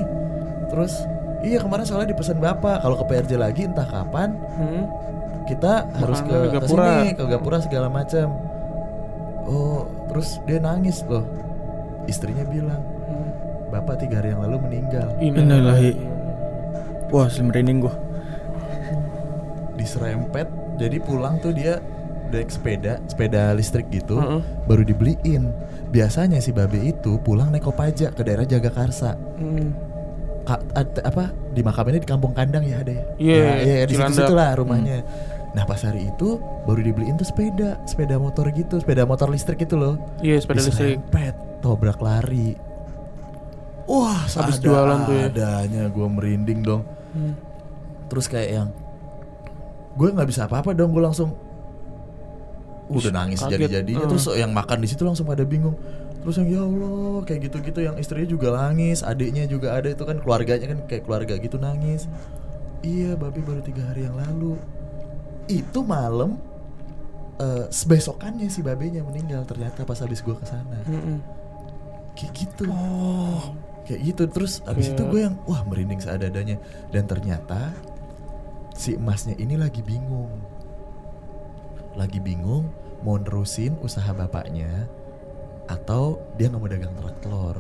terus 0.66 1.04
iya 1.40 1.58
kemarin 1.58 1.82
soalnya 1.82 2.10
dipesan 2.10 2.38
bapak 2.38 2.80
kalau 2.80 2.96
ke 2.96 3.04
PRJ 3.06 3.32
lagi 3.34 3.62
entah 3.64 3.84
kapan 3.84 4.36
Hmm. 4.54 4.84
kita 5.44 5.88
harus 5.94 6.20
ke 6.20 6.30
ke 6.30 6.48
Gapura. 6.56 6.86
sini 6.96 7.08
ke 7.12 7.24
Gapura 7.26 7.58
segala 7.58 7.88
macam 7.88 8.32
oh 9.42 9.82
terus 10.06 10.38
dia 10.44 10.58
nangis 10.58 11.02
loh 11.04 11.26
istrinya 12.06 12.44
bilang 12.44 12.80
Hmm. 13.02 13.30
bapak 13.68 13.98
tiga 13.98 14.18
hari 14.18 14.30
yang 14.30 14.40
lalu 14.40 14.56
meninggal 14.62 15.10
Innalillahi. 15.18 15.92
Wah, 17.10 17.26
asli 17.26 17.42
merinding 17.42 17.82
gua. 17.82 17.94
diserempet 19.74 20.46
jadi 20.80 20.96
pulang 20.98 21.36
tuh 21.38 21.52
dia 21.52 21.78
naik 22.28 22.48
sepeda 22.48 23.02
sepeda 23.04 23.52
listrik 23.52 23.90
gitu 23.90 24.16
Heeh. 24.16 24.40
baru 24.64 24.82
dibeliin 24.82 25.50
biasanya 25.88 26.38
si 26.38 26.50
babe 26.50 26.78
itu 26.80 27.18
pulang 27.18 27.50
naik 27.50 27.64
kopaja 27.64 28.08
ke 28.08 28.22
daerah 28.22 28.44
Jagakarsa 28.44 29.18
Hmm. 29.36 29.74
Ka- 30.40 30.64
at- 30.72 31.02
apa 31.02 31.28
di 31.50 31.60
makamnya 31.60 31.98
di 31.98 32.08
kampung 32.08 32.32
kandang 32.32 32.64
ya 32.64 32.80
ada 32.80 32.92
ya 32.92 33.04
Iya, 33.18 33.36
Ya, 33.36 33.52
iya 33.60 33.76
di 33.84 33.94
situ 33.94 34.32
lah 34.32 34.54
rumahnya 34.54 35.04
nah 35.50 35.66
pas 35.66 35.82
hari 35.82 36.06
itu 36.06 36.38
baru 36.64 36.80
dibeliin 36.80 37.14
tuh 37.14 37.26
sepeda 37.26 37.76
sepeda 37.84 38.16
motor 38.16 38.46
gitu 38.48 38.78
sepeda 38.78 39.02
motor 39.02 39.26
listrik 39.26 39.58
gitu 39.58 39.74
loh 39.74 39.98
Iya 40.20 40.38
sepeda 40.38 40.62
listrik. 40.62 41.02
diserempet 41.02 41.34
tobrak 41.60 41.98
lari 41.98 42.54
wah 43.84 44.22
Habis 44.24 44.58
jualan 44.58 45.02
tuh 45.02 45.16
ya. 45.16 45.26
adanya 45.26 45.82
gue 45.86 46.06
merinding 46.08 46.60
dong 46.62 46.82
Hmm. 47.10 47.34
terus 48.06 48.24
kayak 48.24 48.50
yang 48.54 48.68
gue 49.92 50.08
nggak 50.08 50.28
bisa 50.28 50.46
apa-apa 50.46 50.70
dong 50.72 50.90
gue 50.90 51.02
langsung 51.02 51.30
Uh, 52.90 52.98
udah 52.98 53.22
nangis 53.22 53.38
jadi-jadinya 53.38 54.02
Eh. 54.02 54.10
terus 54.10 54.26
yang 54.34 54.50
makan 54.50 54.82
di 54.82 54.90
situ 54.90 55.06
langsung 55.06 55.22
pada 55.22 55.46
bingung. 55.46 55.78
Terus 56.26 56.42
yang 56.42 56.48
ya 56.50 56.60
Allah 56.66 57.22
kayak 57.22 57.40
gitu-gitu. 57.46 57.86
Yang 57.86 58.02
istrinya 58.02 58.26
juga 58.26 58.48
nangis 58.50 59.06
adiknya 59.06 59.46
juga 59.46 59.78
ada. 59.78 59.86
Itu 59.86 60.02
kan 60.02 60.18
keluarganya 60.18 60.66
kan 60.66 60.78
kayak 60.90 61.06
keluarga 61.06 61.38
gitu 61.38 61.54
nangis. 61.54 62.10
Iya 62.82 63.14
babi 63.14 63.46
baru 63.46 63.62
tiga 63.62 63.86
hari 63.86 64.10
yang 64.10 64.18
lalu. 64.18 64.58
Itu 65.46 65.86
malam 65.86 66.42
eh 67.38 67.70
besokannya 67.70 68.50
si 68.50 68.58
babenya 68.58 69.06
meninggal 69.06 69.46
ternyata 69.46 69.86
pas 69.86 70.02
habis 70.02 70.18
gue 70.20 70.34
ke 70.34 70.44
sana 70.44 70.82
Mm-mm. 70.90 71.22
kayak 72.18 72.32
gitu. 72.34 72.66
Oh. 72.74 73.54
Kayak 73.86 74.00
gitu. 74.02 74.22
Terus 74.34 74.66
abis 74.66 74.90
itu 74.90 74.98
Kayak- 74.98 75.10
gue 75.14 75.20
yang 75.30 75.34
wah 75.46 75.62
merinding 75.62 76.02
seadanya. 76.02 76.58
Dan 76.90 77.06
ternyata 77.06 77.70
si 78.80 78.96
emasnya 78.96 79.36
ini 79.36 79.60
lagi 79.60 79.84
bingung. 79.84 80.40
Lagi 81.92 82.16
bingung 82.16 82.72
mau 83.04 83.20
nerusin 83.20 83.76
usaha 83.84 84.08
bapaknya 84.12 84.88
atau 85.68 86.16
dia 86.40 86.48
nggak 86.48 86.60
mau 86.60 86.70
dagang 86.70 86.94
kerak 86.96 87.16
telur. 87.20 87.56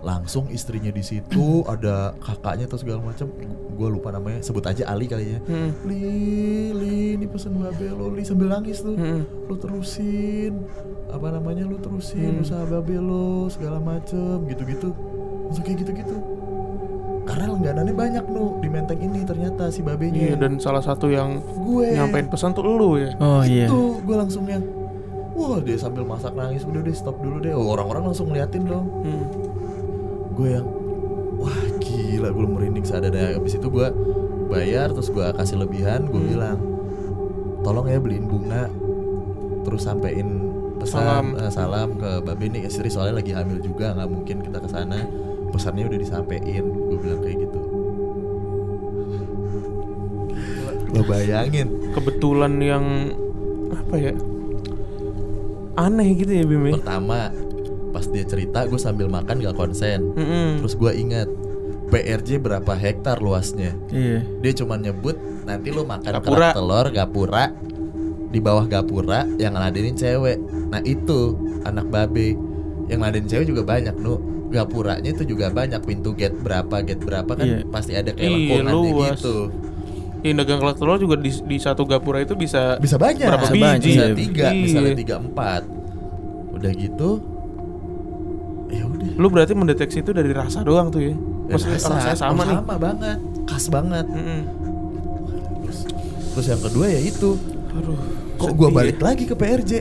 Langsung 0.00 0.48
istrinya 0.48 0.88
di 0.88 1.04
situ 1.04 1.60
ada 1.72 2.16
kakaknya 2.16 2.64
atau 2.64 2.80
segala 2.80 3.04
macam. 3.04 3.28
Gue 3.76 3.88
lupa 3.92 4.08
namanya 4.08 4.40
sebut 4.40 4.64
aja 4.64 4.88
Ali 4.88 5.04
kali 5.04 5.36
ya. 5.36 5.38
Hmm. 5.44 5.70
Li, 5.84 6.00
Li, 6.72 6.96
ini 7.20 7.26
pesen 7.28 7.60
babe 7.60 7.92
lo, 7.92 8.08
Li 8.08 8.24
sambil 8.24 8.48
nangis 8.48 8.80
tuh. 8.80 8.96
Hmm. 8.96 9.28
lu 9.44 9.54
terusin 9.60 10.64
apa 11.12 11.28
namanya 11.30 11.68
lu 11.68 11.76
terusin 11.76 12.40
Hmm. 12.40 12.44
usaha 12.44 12.64
babe 12.64 12.96
lo 12.96 13.52
segala 13.52 13.76
macem 13.76 14.48
gitu-gitu. 14.48 14.96
Langsung 15.44 15.64
kayak 15.64 15.84
gitu-gitu 15.84 16.16
karena 17.34 17.50
langganannya 17.50 17.90
banyak 17.92 18.24
nu 18.28 18.44
di 18.56 18.68
menteng 18.68 19.00
ini 19.00 19.20
ternyata 19.20 19.66
si 19.66 19.82
babenya 19.82 20.22
Iya 20.24 20.34
dan 20.36 20.56
salah 20.56 20.78
satu 20.80 21.10
yang 21.10 21.42
gue 21.42 21.86
nyampein 21.90 22.26
pesan 22.26 22.54
tuh 22.54 22.62
lu 22.62 22.94
ya. 22.96 23.10
Oh 23.18 23.42
iya. 23.42 23.66
itu 23.66 23.98
gue 23.98 24.14
langsung 24.14 24.46
yang 24.46 24.62
wah 25.32 25.58
dia 25.58 25.74
sambil 25.74 26.02
masak 26.04 26.30
nangis 26.32 26.62
udah 26.62 26.78
deh 26.78 26.94
stop 26.94 27.18
dulu 27.18 27.42
deh 27.42 27.50
oh, 27.50 27.66
orang-orang 27.68 28.06
langsung 28.08 28.30
ngeliatin 28.30 28.62
dong 28.64 28.86
Hmm. 29.02 29.24
gue 30.32 30.48
yang 30.52 30.66
wah 31.34 31.52
gila 31.76 32.30
gue 32.30 32.46
merinding 32.48 32.82
seadanya 32.82 33.34
habis 33.34 33.54
itu 33.54 33.66
gue 33.66 33.86
bayar 34.46 34.88
terus 34.88 35.08
gue 35.08 35.26
kasih 35.32 35.58
lebihan 35.58 36.06
gue 36.06 36.14
Hmm. 36.14 36.30
bilang 36.30 36.58
tolong 37.60 37.86
ya 37.86 37.98
beliin 37.98 38.24
bunga 38.24 38.70
terus 39.62 39.82
sampein 39.82 40.46
pesan 40.76 41.00
Salam. 41.00 41.26
eh, 41.34 41.50
salam 41.50 41.88
ke 41.96 42.10
babe 42.20 42.46
nih 42.46 42.62
istri 42.64 42.86
soalnya 42.86 43.18
lagi 43.18 43.32
hamil 43.32 43.58
juga 43.58 43.90
nggak 43.90 44.06
mungkin 44.06 44.36
kita 44.38 44.58
ke 44.58 44.68
sana 44.68 45.00
pesannya 45.54 45.86
udah 45.86 46.00
disampaikan 46.00 46.64
gue 46.66 46.98
bilang 46.98 47.20
kayak 47.20 47.38
gitu 47.40 47.60
lo 50.90 51.02
bayangin 51.04 51.68
Kebetulan 51.90 52.58
yang 52.58 52.84
apa 53.68 53.94
ya? 53.96 54.14
Aneh 55.76 56.14
gitu 56.14 56.30
ya 56.30 56.42
Bim 56.42 56.64
ya. 56.64 56.74
pertama 56.74 57.30
pas 57.90 58.02
dia 58.04 58.22
cerita 58.22 58.62
gue 58.64 58.74
sambil 58.76 59.06
makan 59.06 59.38
gak 59.38 59.54
konsen 59.54 60.10
Mm-mm. 60.12 60.58
terus 60.58 60.74
gue 60.74 60.90
ingat 60.92 61.26
PRJ 61.84 62.38
berapa 62.38 62.72
hektar 62.72 63.18
luasnya 63.18 63.74
Iya. 63.88 64.22
dia 64.40 64.52
cuma 64.54 64.74
nyebut 64.74 65.14
nanti 65.44 65.70
lu 65.70 65.82
makan 65.84 66.10
Gapura. 66.12 66.50
kerak 66.50 66.54
telur 66.54 66.86
gapura 66.90 67.44
di 68.28 68.38
bawah 68.38 68.66
gapura 68.66 69.26
yang 69.36 69.54
ngeladenin 69.54 69.94
cewek 69.94 70.38
nah 70.68 70.78
itu 70.80 71.34
anak 71.62 71.86
babe 71.86 72.34
yang 72.86 72.98
ngeladenin 73.00 73.26
cewek 73.26 73.46
juga 73.46 73.62
banyak 73.62 73.94
nu 73.96 74.14
gapuranya 74.48 75.10
itu 75.10 75.24
juga 75.24 75.48
banyak 75.48 75.80
pintu 75.82 76.12
gate 76.12 76.36
berapa 76.36 76.76
gate 76.80 77.00
berapa 77.00 77.32
kan 77.32 77.42
Iya. 77.42 77.58
pasti 77.66 77.92
ada 77.92 78.10
kayak 78.10 78.28
Iya, 78.28 78.60
lengkungannya 78.62 79.10
gitu 79.12 79.36
Yang 80.24 80.34
dagang 80.40 80.58
kerak 80.58 80.76
telur 80.78 80.96
juga 80.96 81.16
di, 81.16 81.30
di 81.30 81.56
satu 81.58 81.82
gapura 81.84 82.18
itu 82.18 82.32
bisa 82.32 82.78
bisa 82.78 82.96
banyak 82.96 83.26
Berapa 83.26 83.48
bisa, 83.50 83.76
biji? 83.76 83.88
bisa 83.90 84.04
tiga 84.12 84.46
Iya. 84.48 84.62
misalnya 84.62 84.94
tiga 84.94 85.16
empat 85.18 85.62
udah 86.54 86.72
gitu 86.72 87.10
ya 88.70 88.84
udah 88.84 89.08
Lu 89.16 89.26
berarti 89.28 89.52
mendeteksi 89.52 90.00
itu 90.00 90.10
dari 90.10 90.30
rasa 90.30 90.60
doang 90.60 90.88
tuh 90.88 91.02
ya. 91.02 91.14
Maksudnya 91.44 91.76
rasa, 91.76 91.92
rasanya 91.92 92.16
sama 92.16 92.40
oh, 92.40 92.46
nih. 92.46 92.56
sama 92.56 92.74
banget 92.78 93.18
khas 93.44 93.64
banget 93.68 94.06
Mm-mm. 94.08 94.40
terus 95.60 95.78
terus 96.32 96.46
yang 96.48 96.62
kedua 96.62 96.86
ya 96.88 97.00
itu 97.00 97.30
Aduh. 97.74 97.98
kok 98.34 98.48
sedih 98.48 98.56
gua 98.56 98.68
ya. 98.68 98.74
balik 98.74 98.98
lagi 98.98 99.24
ke 99.24 99.34
PRJ 99.34 99.72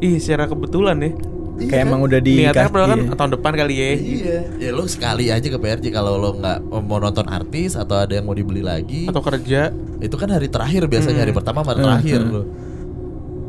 Ih, 0.00 0.16
secara 0.16 0.48
kebetulan 0.48 0.96
ya. 0.98 1.12
Kayak 1.60 1.74
Iya. 1.76 1.84
emang 1.84 2.00
udah 2.00 2.20
di 2.20 2.34
Niatnya 2.38 2.68
padahal 2.68 2.88
kan 2.88 3.00
iya. 3.02 3.12
tahun 3.12 3.30
depan 3.34 3.52
kali 3.52 3.74
ya. 3.74 3.90
Iya, 3.92 4.36
ya 4.56 4.70
lo 4.70 4.84
sekali 4.84 5.24
aja 5.28 5.44
ke 5.44 5.58
PRJ 5.58 5.86
kalau 5.90 6.16
lo 6.16 6.30
nggak 6.34 6.58
mau 6.80 6.96
nonton 6.96 7.26
artis 7.26 7.74
atau 7.74 7.98
ada 7.98 8.12
yang 8.12 8.24
mau 8.24 8.32
dibeli 8.32 8.60
lagi. 8.60 9.04
Atau 9.04 9.20
kerja. 9.20 9.68
itu 10.00 10.16
kan 10.16 10.32
hari 10.32 10.48
terakhir 10.48 10.88
biasanya 10.88 11.20
Hmm. 11.20 11.24
hari 11.24 11.32
pertama 11.34 11.60
hari 11.60 11.76
Hmm, 11.76 11.86
terakhir 11.92 12.18
hmm. 12.18 12.32
lo. 12.32 12.42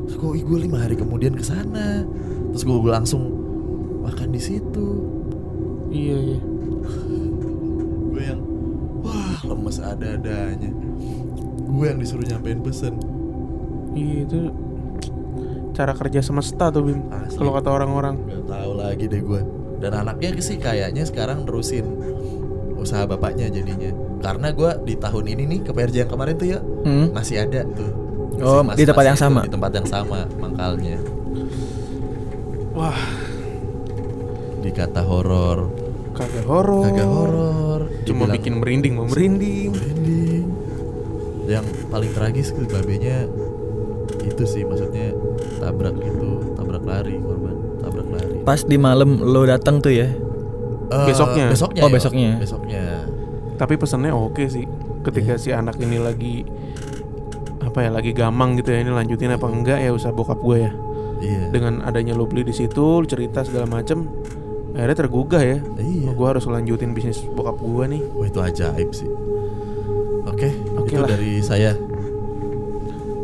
Terus 0.03 0.15
gue, 0.17 0.31
gue 0.43 0.59
lima 0.59 0.77
hari 0.79 0.95
kemudian 0.95 1.31
ke 1.31 1.41
sana. 1.41 2.03
Terus 2.51 2.63
gue 2.63 2.75
langsung 2.83 3.23
makan 4.03 4.27
di 4.29 4.41
situ. 4.41 4.87
Iya, 5.87 6.17
iya. 6.19 6.39
Gue 8.03 8.21
yang 8.21 8.41
wah 8.99 9.39
lemes 9.45 9.79
ada-adanya. 9.79 10.69
Gue 11.63 11.85
yang 11.87 11.99
disuruh 11.99 12.27
nyampein 12.27 12.59
pesen. 12.59 12.99
Iya, 13.91 14.15
itu 14.25 14.39
cara 15.71 15.93
kerja 15.93 16.19
semesta 16.19 16.67
tuh, 16.67 16.83
Bim. 16.83 16.99
Kalau 17.31 17.51
kata 17.51 17.69
orang-orang. 17.69 18.15
Gak 18.21 18.43
tahu 18.45 18.71
lagi 18.75 19.05
deh 19.05 19.21
gue. 19.21 19.41
Dan 19.77 19.91
anaknya 19.95 20.37
sih 20.37 20.55
kayaknya 20.55 21.03
sekarang 21.03 21.43
nerusin 21.43 21.85
usaha 22.75 23.03
bapaknya 23.03 23.47
jadinya. 23.47 23.89
Karena 24.19 24.49
gue 24.49 24.71
di 24.83 24.95
tahun 24.95 25.25
ini 25.27 25.43
nih 25.47 25.59
ke 25.63 25.71
PRJ 25.71 25.95
yang 25.99 26.11
kemarin 26.11 26.35
tuh 26.35 26.47
ya 26.47 26.59
Hmm. 26.59 27.09
masih 27.11 27.41
ada 27.41 27.65
tuh. 27.67 27.91
Oh, 28.37 28.61
Masih- 28.61 28.77
di 28.77 28.85
tempat 28.85 28.97
masih 28.97 29.07
yang 29.07 29.17
itu, 29.17 29.25
sama? 29.27 29.41
Di 29.41 29.51
tempat 29.51 29.71
yang 29.71 29.87
sama 29.87 30.19
mangkalnya. 30.35 30.97
Wah, 32.71 32.99
Dikata 34.61 35.01
horor, 35.01 35.73
kagak 36.13 36.45
horor. 36.45 36.85
kagak 36.87 37.09
horor. 37.09 37.81
Cuma 38.05 38.29
bikin 38.29 38.61
merinding, 38.61 38.93
mau 38.93 39.05
merinding. 39.05 39.73
merinding. 39.73 40.45
Yang 41.45 41.65
paling 41.89 42.11
tragis 42.13 42.53
ke 42.53 42.61
babenya 42.63 43.25
itu 44.23 44.43
sih 44.43 44.63
maksudnya 44.63 45.13
tabrak 45.57 45.95
itu, 45.97 46.29
tabrak 46.53 46.83
lari 46.83 47.15
korban, 47.17 47.55
tabrak 47.79 48.07
lari. 48.07 48.35
Pas 48.41 48.61
di 48.61 48.77
malam 48.77 49.17
lo 49.17 49.41
datang 49.43 49.79
tuh 49.79 49.91
ya. 49.91 50.07
Eh, 50.91 51.05
Besoknya? 51.07 51.47
Besoknya. 51.47 51.81
Oh, 51.81 51.87
ya, 51.87 51.93
besoknya. 51.93 52.31
Besoknya. 52.37 52.83
Tapi 53.55 53.73
pesannya 53.75 54.11
oke 54.11 54.43
sih. 54.45 54.65
Ketika 55.01 55.33
Iya. 55.33 55.41
si 55.41 55.49
anak 55.49 55.77
ini 55.77 55.97
lagi 55.97 56.43
apa 57.61 57.81
ya, 57.81 57.89
lagi 57.89 58.11
gamang 58.11 58.57
gitu 58.57 58.69
ya, 58.69 58.81
ini 58.81 58.91
lanjutin 58.91 59.31
apa 59.31 59.47
enggak 59.47 59.79
ya 59.79 59.89
usaha 59.89 60.11
bokap 60.11 60.37
gue 60.37 60.57
ya. 60.59 60.71
Iya. 61.21 61.41
Dengan 61.49 61.79
adanya 61.81 62.11
lo 62.11 62.25
beli 62.25 62.43
di 62.43 62.51
situ, 62.51 63.05
cerita 63.05 63.41
segala 63.41 63.65
macem, 63.65 64.09
akhirnya 64.73 64.97
tergugah 64.97 65.39
ya. 65.39 65.57
Iya. 65.77 66.11
Gue 66.11 66.27
harus 66.27 66.43
lanjutin 66.43 66.91
bisnis 66.91 67.21
bokap 67.23 67.55
gue 67.55 67.83
nih. 67.87 68.01
Wah 68.11 68.27
itu 68.27 68.39
ajaib 68.41 68.89
sih. 68.91 69.07
Oke, 70.27 70.49
Oke 70.75 70.91
itu 70.91 71.01
lah. 71.01 71.09
dari 71.09 71.39
saya. 71.39 71.71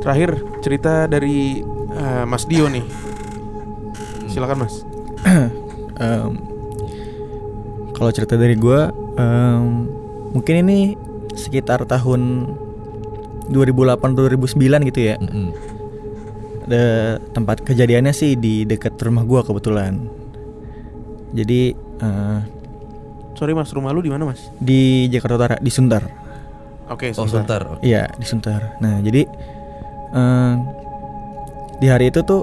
Terakhir 0.07 0.29
cerita 0.63 1.03
dari 1.03 1.59
eh, 1.91 2.23
Mas 2.23 2.47
Dio 2.47 2.71
nih. 2.71 2.85
Silakan 4.31 4.63
Mas. 4.63 4.87
Em, 5.97 6.31
kalau 7.91 8.13
cerita 8.13 8.37
dari 8.37 8.53
gua 8.53 8.93
em, 9.17 9.89
mungkin 10.29 10.61
ini 10.63 10.93
sekitar 11.33 11.83
tahun 11.83 12.53
2008 13.49 13.99
2009 14.15 14.87
gitu 14.87 14.99
ya. 15.03 15.17
Mm-mm. 15.17 15.51
Ada 16.69 16.85
tempat 17.33 17.65
kejadiannya 17.65 18.13
sih 18.13 18.37
di 18.37 18.63
dekat 18.63 18.95
rumah 19.01 19.25
gua 19.25 19.41
kebetulan. 19.41 20.07
Jadi 21.33 21.73
eh, 21.75 22.39
Sorry 23.35 23.51
Mas, 23.51 23.73
rumah 23.73 23.91
lu 23.91 23.99
di 23.99 24.09
mana 24.09 24.23
Mas? 24.23 24.53
di 24.55 25.09
Jakarta 25.09 25.35
Utara 25.35 25.55
di 25.59 25.69
Sunter. 25.69 26.05
Oke, 26.87 27.11
Oh 27.17 27.27
sebentar. 27.27 27.59
oke. 27.67 27.83
Iya 27.83 28.07
di 28.13 28.23
Sunter. 28.23 28.77
Nah 28.79 29.01
jadi 29.01 29.25
eh, 30.09 30.53
di 31.77 31.87
hari 31.87 32.09
itu 32.09 32.21
tuh 32.21 32.41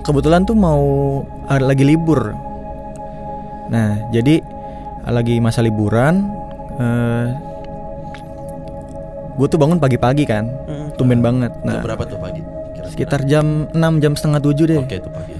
kebetulan 0.00 0.42
tuh 0.42 0.54
mau 0.54 0.82
lagi 1.48 1.82
libur. 1.82 2.32
Nah 3.68 4.08
jadi 4.10 4.42
lagi 5.04 5.38
masa 5.38 5.60
liburan. 5.60 6.28
Eh, 6.76 7.26
gue 9.32 9.46
tuh 9.48 9.56
bangun 9.56 9.80
pagi-pagi 9.80 10.28
kan, 10.28 10.44
Mm. 10.68 10.86
tumben 10.94 11.20
banget. 11.20 11.52
Jam 11.56 11.64
Nah 11.64 11.80
berapa 11.80 12.04
tuh 12.04 12.20
pagi? 12.20 12.44
Kira-kira? 12.76 12.92
sekitar 12.92 13.20
jam 13.24 13.64
6 13.72 13.96
jam 13.98 14.12
setengah 14.12 14.40
tujuh 14.40 14.66
deh. 14.68 14.78
Oke 14.78 15.00
itu 15.00 15.08
pagi. 15.08 15.32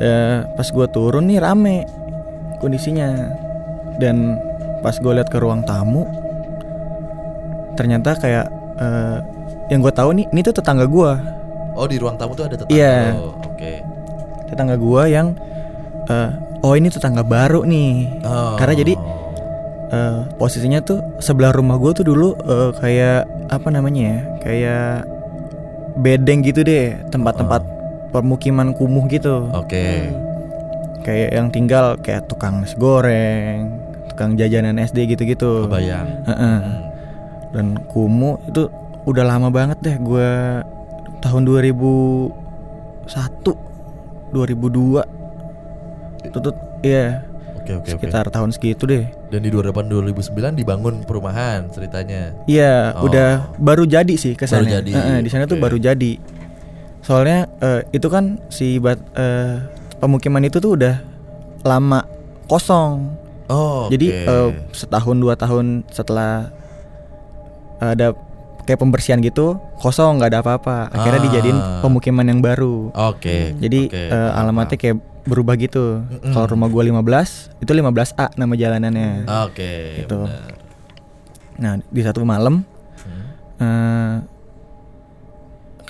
Eh, 0.00 0.40
pas 0.56 0.64
gue 0.64 0.86
turun 0.88 1.28
nih 1.28 1.44
rame 1.44 1.84
kondisinya 2.56 3.28
dan 4.00 4.40
pas 4.80 4.96
gue 4.96 5.12
lihat 5.12 5.28
ke 5.28 5.36
ruang 5.36 5.60
tamu 5.60 6.08
ternyata 7.76 8.16
kayak 8.16 8.48
eh, 8.80 9.18
yang 9.70 9.80
gue 9.80 9.90
tahu 9.90 10.10
nih 10.12 10.26
ini 10.28 10.40
tuh 10.42 10.52
tetangga 10.52 10.84
gue 10.84 11.12
Oh 11.70 11.86
di 11.86 11.96
ruang 11.96 12.18
tamu 12.18 12.34
tuh 12.34 12.44
ada 12.44 12.58
tetangga. 12.58 12.74
Iya. 12.74 13.14
lo. 13.14 13.30
Oke. 13.46 13.72
tetangga 14.46 14.74
gue 14.74 15.02
yang 15.06 15.26
eh, 16.04 16.30
oh 16.60 16.74
ini 16.74 16.90
tetangga 16.90 17.22
baru 17.22 17.62
nih 17.62 18.20
Oh. 18.22 18.58
karena 18.58 18.74
jadi 18.76 18.94
eh, 19.88 20.18
posisinya 20.34 20.82
tuh 20.82 20.98
sebelah 21.18 21.50
rumah 21.50 21.78
gue 21.78 21.94
tuh 21.94 22.02
dulu 22.02 22.34
eh, 22.36 22.70
kayak 22.74 23.20
apa 23.48 23.68
namanya 23.70 24.02
ya 24.02 24.18
kayak 24.40 24.94
bedeng 25.96 26.42
gitu 26.42 26.62
deh 26.62 26.98
tempat-tempat 27.08 27.62
permukiman 28.10 28.74
kumuh 28.74 29.06
gitu 29.06 29.46
Oke. 29.52 30.10
kayak 31.00 31.30
yang 31.30 31.48
tinggal 31.48 31.94
kayak 31.96 32.26
tukang 32.26 32.60
nasi 32.60 32.74
goreng, 32.74 33.70
tukang 34.06 34.34
jajanan 34.34 34.76
SD 34.76 35.08
gitu-gitu. 35.08 35.64
Kebayang. 35.64 36.06
Hmm. 36.28 36.92
Dan 37.50 37.66
kumuh 37.88 38.36
itu 38.44 38.68
udah 39.02 39.24
lama 39.24 39.48
banget 39.48 39.78
deh 39.80 39.96
gue 39.96 40.30
tahun 41.20 41.42
2001 41.42 42.32
2002 44.30 45.04
itu 46.22 46.38
tuh 46.38 46.54
iya 46.80 47.24
Oke 47.56 47.76
oke 47.76 47.86
oke. 47.86 47.90
sekitar 48.02 48.24
tahun 48.26 48.50
segitu 48.50 48.82
deh 48.84 49.04
Dan 49.28 49.40
di 49.40 49.50
2008 49.50 49.92
2009 50.10 50.32
dibangun 50.54 50.94
perumahan 51.02 51.68
ceritanya. 51.68 52.32
iya 52.44 52.92
Oh. 52.92 53.04
udah 53.04 53.52
baru 53.56 53.84
jadi 53.84 54.10
sih 54.12 54.32
ke 54.32 54.44
Baru 54.44 54.64
sana 54.64 54.80
jadi, 54.80 54.90
Heeh, 54.90 55.18
di 55.20 55.28
sana 55.28 55.44
tuh 55.44 55.54
oke. 55.54 55.62
baru 55.62 55.76
jadi 55.78 56.12
soalnya 57.00 57.48
eh, 57.58 57.84
itu 57.90 58.06
kan 58.06 58.40
si 58.48 58.76
bat, 58.76 58.98
eh, 59.12 59.60
pemukiman 59.96 60.42
itu 60.42 60.56
tuh 60.56 60.74
udah 60.74 61.00
lama 61.62 62.04
kosong 62.46 63.16
Oh. 63.46 63.86
Jadi 63.88 64.06
oke. 64.08 64.30
eh, 64.30 64.50
setahun 64.70 65.16
dua 65.16 65.34
tahun 65.34 65.82
setelah 65.90 66.54
ada 67.78 68.14
kayak 68.70 68.78
pembersihan 68.78 69.18
gitu 69.18 69.58
kosong 69.76 70.16
nggak 70.16 70.30
ada 70.30 70.38
apa-apa. 70.40 70.86
Akhirnya 70.88 71.18
Ah. 71.18 71.26
dijadiin 71.26 71.58
pemukiman 71.82 72.22
yang 72.22 72.38
baru. 72.38 72.94
Oke. 72.94 73.58
Jadi 73.58 73.90
oke, 73.90 73.98
eh, 73.98 74.06
paham, 74.08 74.38
alamatnya 74.38 74.78
kayak 74.78 74.96
berubah 75.20 75.58
gitu. 75.58 75.98
Mm-mm. 76.00 76.30
Kalau 76.30 76.46
rumah 76.48 76.70
gua 76.70 76.86
15 76.86 77.50
itu 77.58 77.66
15A 77.68 78.30
nama 78.32 78.54
jalanannya. 78.54 79.26
Oke. 79.42 79.72
Gitu. 79.98 80.18
benar. 80.22 80.54
Nah 81.58 81.72
di 81.82 82.00
satu 82.00 82.22
malam 82.22 82.62
Hmm. 82.96 83.26
eh, 83.58 84.16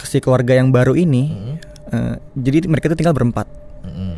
si 0.00 0.18
keluarga 0.18 0.56
yang 0.56 0.72
baru 0.72 0.96
ini, 0.96 1.24
Hmm. 1.28 1.56
eh, 1.90 2.14
jadi 2.34 2.64
mereka 2.64 2.88
tuh 2.88 2.96
tinggal 2.96 3.12
berempat. 3.12 3.44
Hmm. 3.84 4.16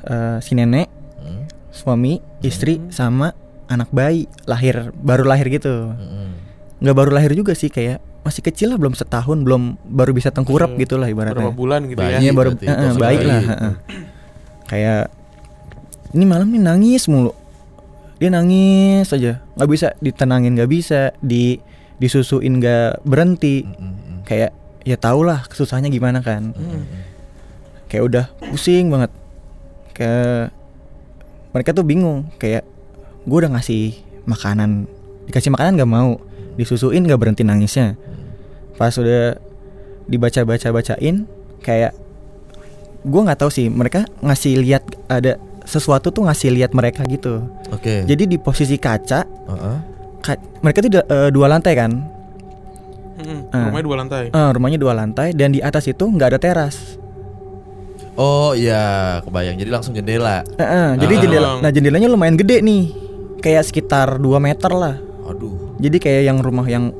Eh, 0.00 0.38
si 0.40 0.54
nenek, 0.54 0.86
Hmm. 1.18 1.44
suami, 1.68 2.22
istri, 2.40 2.78
sama 2.88 3.34
anak 3.66 3.90
bayi 3.90 4.24
lahir 4.44 4.90
baru 4.96 5.22
lahir 5.22 5.46
gitu. 5.48 5.92
Hmm. 5.92 6.32
Nggak 6.80 6.94
baru 6.94 7.10
lahir 7.12 7.32
juga 7.32 7.52
sih 7.52 7.68
kayak 7.68 8.00
masih 8.20 8.42
kecil 8.42 8.68
lah 8.68 8.76
belum 8.76 8.92
setahun 8.92 9.38
belum 9.38 9.62
baru 9.82 10.12
bisa 10.12 10.28
tengkurap 10.28 10.70
Oke. 10.70 10.84
gitu 10.84 10.96
lah 10.96 11.08
Berapa 11.08 11.32
ibaratnya 11.32 11.52
bulan 11.54 11.80
gitu 11.84 11.98
ya? 11.98 12.08
Bayi. 12.10 12.20
Iya, 12.20 12.32
baru 12.32 12.50
bayi 12.52 12.96
bayi. 12.96 13.18
lah 13.22 13.40
heeh. 13.42 13.72
kayak 14.66 15.02
ini 16.10 16.24
malam 16.24 16.48
nih 16.48 16.60
nangis 16.60 17.04
mulu 17.06 17.32
dia 18.16 18.28
nangis 18.28 19.08
aja 19.08 19.40
nggak 19.54 19.70
bisa 19.70 19.86
ditenangin 19.98 20.52
nggak 20.52 20.68
bisa 20.68 21.00
di 21.18 21.56
disusuin 21.96 22.56
nggak 22.56 23.00
berhenti 23.02 23.64
Hmm. 23.64 23.76
Hmm. 23.76 24.20
kayak 24.22 24.50
ya 24.82 24.96
tau 24.96 25.20
lah 25.20 25.44
susahnya 25.46 25.88
gimana 25.88 26.20
kan 26.20 26.52
Hmm. 26.52 26.84
kayak 27.86 28.04
udah 28.04 28.24
pusing 28.42 28.88
banget 28.88 29.10
kayak 29.92 30.52
mereka 31.50 31.72
tuh 31.72 31.82
bingung 31.82 32.28
kayak 32.36 32.62
gue 33.20 33.36
udah 33.36 33.50
ngasih 33.50 33.96
makanan 34.24 34.84
dikasih 35.24 35.50
makanan 35.50 35.76
nggak 35.76 35.90
mau 35.90 36.20
disusuin 36.60 37.00
nggak 37.00 37.16
berhenti 37.18 37.40
nangisnya 37.40 37.96
pas 38.76 38.92
udah 38.92 39.40
dibaca 40.04 40.40
baca 40.42 40.68
bacain 40.70 41.24
kayak 41.58 41.96
gue 43.00 43.20
nggak 43.22 43.38
tahu 43.38 43.48
sih 43.48 43.66
mereka 43.66 44.04
ngasih 44.20 44.60
lihat 44.60 44.84
ada 45.06 45.40
sesuatu 45.64 46.10
tuh 46.10 46.24
ngasih 46.24 46.52
lihat 46.52 46.72
mereka 46.72 47.00
gitu 47.04 47.40
Oke. 47.70 48.04
jadi 48.04 48.24
di 48.26 48.36
posisi 48.36 48.76
kaca 48.76 49.24
Heeh. 49.24 49.76
ka- 50.20 50.42
mereka 50.60 50.78
tuh 50.80 50.90
eh, 50.92 51.30
dua 51.30 51.46
lantai 51.46 51.72
kan. 51.72 51.92
Ah. 53.50 53.68
Rumahnya 53.68 53.84
dua 53.84 53.96
lantai. 53.98 54.24
Eh, 54.28 54.50
rumahnya 54.50 54.78
dua 54.78 54.92
lantai 54.94 55.28
dan 55.32 55.52
di 55.52 55.60
atas 55.60 55.84
itu 55.84 56.00
nggak 56.02 56.28
ada 56.30 56.40
teras 56.40 56.96
Oh 58.16 58.52
iya, 58.52 59.16
kebayang. 59.22 59.56
Jadi 59.56 59.70
langsung 59.70 59.92
jendela. 59.92 60.44
Eh, 60.56 60.60
eh, 60.60 60.90
jadi 60.98 61.14
Ah. 61.14 61.20
jendela 61.20 61.50
nah 61.58 61.70
jendelanya 61.70 62.08
lumayan 62.08 62.34
gede 62.34 62.60
nih 62.60 62.92
kayak 63.38 63.64
sekitar 63.64 64.16
2 64.16 64.36
meter 64.36 64.68
lah 64.70 64.96
Aduh. 65.30 65.54
jadi 65.78 65.96
kayak 65.96 66.22
yang 66.26 66.38
rumah 66.38 66.66
yang 66.66 66.90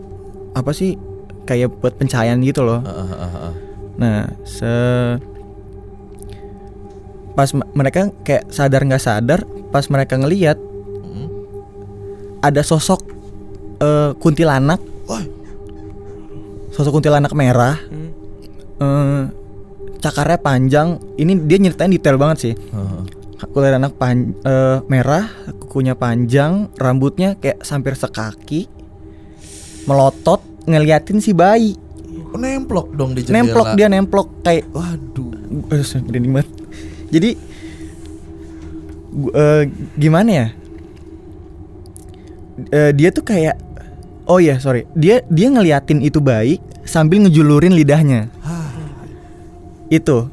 apa 0.51 0.71
sih 0.71 0.95
kayak 1.43 1.71
buat 1.79 1.95
pencahayaan 1.95 2.39
gitu 2.43 2.63
loh. 2.63 2.79
Heeh, 2.81 3.07
heeh, 3.07 3.31
heeh. 3.31 3.55
Nah, 3.97 4.19
se 4.43 4.73
pas 7.33 7.47
mereka 7.73 8.11
kayak 8.21 8.51
sadar 8.51 8.83
nggak 8.83 9.01
sadar, 9.01 9.41
pas 9.71 9.87
mereka 9.87 10.15
ngelihat 10.15 10.59
Mm. 11.01 11.27
ada 12.41 12.61
sosok 12.61 13.01
eh, 13.79 14.13
kuntilanak, 14.15 14.77
Wah, 15.07 15.25
sosok 16.71 17.01
kuntilanak 17.01 17.33
merah, 17.33 17.81
Hmm. 17.89 18.11
eh, 18.77 19.23
cakarnya 19.99 20.37
panjang. 20.37 20.89
Ini 21.17 21.33
dia 21.45 21.59
nyeritain 21.59 21.89
detail 21.89 22.21
banget 22.21 22.39
sih. 22.41 22.55
Heeh. 23.41 23.53
Kuntilanak 23.53 23.97
pan 23.97 24.37
eh, 24.45 24.79
merah, 24.87 25.27
kukunya 25.57 25.97
panjang, 25.97 26.69
rambutnya 26.77 27.41
kayak 27.41 27.65
hampir 27.65 27.97
sekaki, 27.97 28.69
melotot 29.89 30.45
ngeliatin 30.69 31.25
si 31.25 31.33
bayi. 31.33 31.73
Oh, 32.31 32.39
nemplok 32.39 32.95
dong 32.95 33.17
di 33.17 33.25
jendela. 33.25 33.43
Nemplok 33.43 33.69
dia 33.75 33.87
nemplok 33.91 34.29
kayak 34.45 34.65
Waduh. 34.71 35.31
Aduh, 35.73 35.87
merinding 36.07 36.35
banget. 36.37 36.51
Jadi 37.11 37.31
eh, 39.35 39.63
gimana 39.99 40.31
ya? 40.31 40.47
Eh, 42.71 42.93
dia 42.93 43.09
tuh 43.09 43.25
kayak 43.25 43.57
oh 44.29 44.37
ya 44.37 44.61
sorry 44.61 44.85
dia 44.93 45.25
dia 45.33 45.49
ngeliatin 45.49 46.05
itu 46.05 46.21
bayi 46.21 46.61
sambil 46.85 47.25
ngejulurin 47.25 47.73
lidahnya 47.73 48.29
itu 49.89 50.29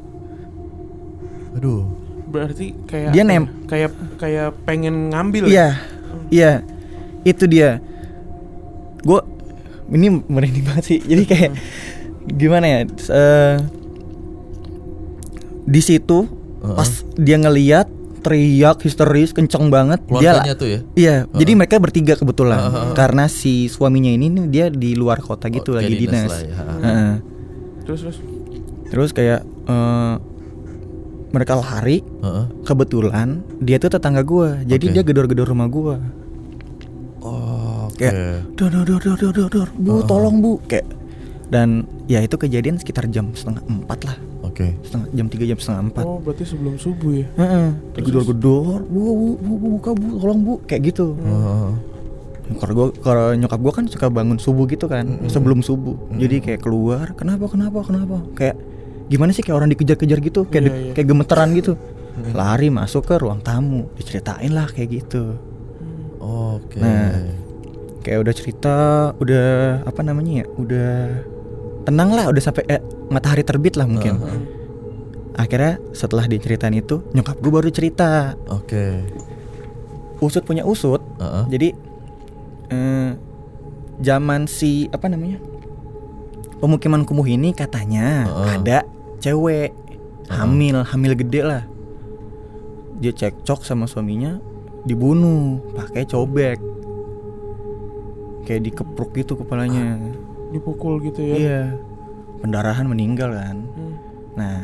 Aduh. 1.58 1.97
Berarti 2.40 2.68
kayak 2.84 3.10
Dia 3.12 3.24
nem- 3.24 3.46
ya? 3.46 3.66
kayak 3.68 3.92
kayak 4.16 4.48
pengen 4.64 5.10
ngambil. 5.10 5.44
ya? 5.46 5.50
iya 5.50 5.68
iya 6.30 6.52
itu 7.24 7.44
dia 7.46 7.80
gue 9.00 9.20
ini 9.90 10.08
merinding 10.22 10.64
banget 10.64 10.84
sih 10.86 11.00
jadi 11.02 11.24
kayak 11.24 11.52
gimana 12.30 12.66
ya 12.66 12.80
eh, 12.86 13.56
di 15.64 15.82
situ 15.82 16.28
Heeh. 16.58 16.76
pas 16.76 16.90
dia 17.16 17.38
ngeliat 17.38 17.88
teriak 18.20 18.82
histeris 18.82 19.32
kenceng 19.32 19.68
banget 19.68 20.04
Keluarganya 20.04 20.44
dia 20.44 20.56
tuh 20.56 20.68
ya. 20.68 20.80
Iya, 20.94 21.16
jadi 21.32 21.52
mereka 21.54 21.78
bertiga 21.78 22.14
kebetulan 22.14 22.60
Heeh. 22.62 22.92
karena 22.94 23.30
si 23.30 23.68
suaminya 23.68 24.10
ini 24.10 24.28
nih 24.28 24.46
dia 24.46 24.66
di 24.68 24.92
luar 24.94 25.22
kota 25.22 25.48
gitu 25.48 25.72
Oh, 25.72 25.78
lagi 25.78 25.96
dinas 25.96 26.28
dinas. 26.28 26.32
lah 26.34 26.42
ya. 26.42 26.56
Heeh. 26.84 27.12
Terus 27.86 28.00
terus. 28.02 28.18
Terus 28.88 29.10
kayak 29.12 29.40
eh, 29.66 30.14
mereka 31.38 31.54
lari, 31.54 32.02
Heeh. 32.02 32.46
kebetulan 32.66 33.46
dia 33.62 33.78
tuh 33.78 33.94
tetangga 33.94 34.26
gua, 34.26 34.58
jadi 34.66 34.86
Oke. 34.90 34.94
dia 34.98 35.04
gedor-gedor 35.06 35.46
rumah 35.46 35.70
gua. 35.70 36.02
Oh, 37.22 37.94
oke. 37.94 38.02
Kayak 38.02 38.42
dor 38.58 38.74
dor 38.74 38.86
dor 38.90 39.02
dor 39.06 39.18
dor 39.20 39.32
dor, 39.34 39.50
dor. 39.54 39.70
bu 39.78 40.02
tolong 40.10 40.42
bu, 40.42 40.58
kayak 40.66 40.90
dan 41.54 41.86
ya 42.10 42.20
itu 42.26 42.36
kejadian 42.36 42.76
sekitar 42.82 43.08
jam 43.08 43.32
setengah 43.32 43.64
empat 43.70 44.00
lah, 44.04 44.18
Oke. 44.44 44.76
setengah 44.84 45.08
jam 45.16 45.28
tiga 45.32 45.46
jam 45.48 45.58
setengah 45.62 45.82
empat. 45.94 46.04
Oh, 46.04 46.20
berarti 46.20 46.44
sebelum 46.44 46.76
subuh 46.76 47.12
ya. 47.24 47.28
Heeh. 47.38 47.70
Digedor-gedor, 47.96 48.84
bu, 48.84 49.00
bu, 49.00 49.14
bu, 49.16 49.52
bu, 49.56 49.68
buka 49.80 49.92
bu, 49.96 50.08
tolong 50.20 50.40
bu, 50.44 50.54
kayak 50.68 50.82
gitu. 50.92 51.16
Heeh. 51.16 51.70
Kalau 52.48 52.74
gua 52.76 52.88
kalau 53.04 53.36
nyokap 53.36 53.60
gua 53.60 53.74
kan 53.76 53.86
suka 53.92 54.08
bangun 54.08 54.40
subuh 54.40 54.64
gitu 54.72 54.88
kan, 54.88 55.20
sebelum 55.28 55.60
subuh. 55.60 56.00
Jadi 56.16 56.40
kayak 56.40 56.64
keluar, 56.64 57.12
kenapa 57.16 57.52
kenapa 57.52 57.84
kenapa? 57.84 58.24
Kayak 58.40 58.56
gimana 59.08 59.32
sih 59.32 59.42
kayak 59.42 59.56
orang 59.56 59.70
dikejar-kejar 59.72 60.20
gitu, 60.20 60.42
kayak 60.46 60.64
Iya, 60.64 60.68
di- 60.68 60.76
iya. 60.84 60.94
kayak 60.94 61.08
gemeteran 61.08 61.50
gitu. 61.54 61.74
Lari 62.34 62.68
masuk 62.68 63.06
ke 63.06 63.16
ruang 63.16 63.40
tamu, 63.40 63.88
diceritain 63.94 64.50
lah 64.50 64.68
kayak 64.68 65.02
gitu. 65.02 65.38
Oke. 66.18 66.82
Nah. 66.82 67.30
Kayak 68.02 68.20
udah 68.24 68.34
cerita, 68.34 68.76
udah 69.18 69.48
apa 69.84 70.02
namanya 70.02 70.42
ya? 70.42 70.46
Udah 70.50 70.94
tenang 71.84 72.10
lah, 72.12 72.28
udah 72.28 72.40
sampai 72.40 72.64
eh, 72.68 72.82
matahari 73.08 73.44
terbit 73.44 73.76
lah 73.76 73.84
mungkin. 73.84 74.18
Heeh. 74.18 74.42
Akhirnya 75.38 75.78
setelah 75.92 76.26
diceritain 76.26 76.74
itu, 76.74 77.04
nyokap 77.12 77.38
gua 77.38 77.62
baru 77.62 77.70
cerita. 77.70 78.34
Oke. 78.48 79.06
Usut 80.18 80.42
punya 80.42 80.66
usut, 80.66 81.04
Heeh. 81.20 81.44
Jadi 81.52 81.70
eh, 82.68 83.12
zaman 84.00 84.50
si 84.50 84.90
apa 84.90 85.06
namanya 85.06 85.38
pemukiman 86.58 87.06
kumuh 87.06 87.28
ini 87.28 87.54
katanya 87.54 88.26
Heeh. 88.26 88.50
ada 88.58 88.78
cewek 89.20 89.72
hamil 90.32 90.84
hamil 90.84 91.14
gede 91.18 91.42
lah. 91.44 91.64
Dia 92.98 93.14
cekcok 93.14 93.62
sama 93.62 93.86
suaminya 93.86 94.42
dibunuh 94.88 95.62
pakai 95.76 96.08
cobek 96.08 96.60
kayak 98.48 98.62
dikepruk 98.72 99.12
gitu 99.14 99.36
kepalanya. 99.38 100.00
Dipukul 100.56 101.04
gitu 101.04 101.20
ya. 101.20 101.36
Iya 101.36 101.64
pendarahan 102.40 102.86
meninggal 102.86 103.34
kan. 103.34 103.58
Hmm. 103.66 103.96
Nah 104.38 104.56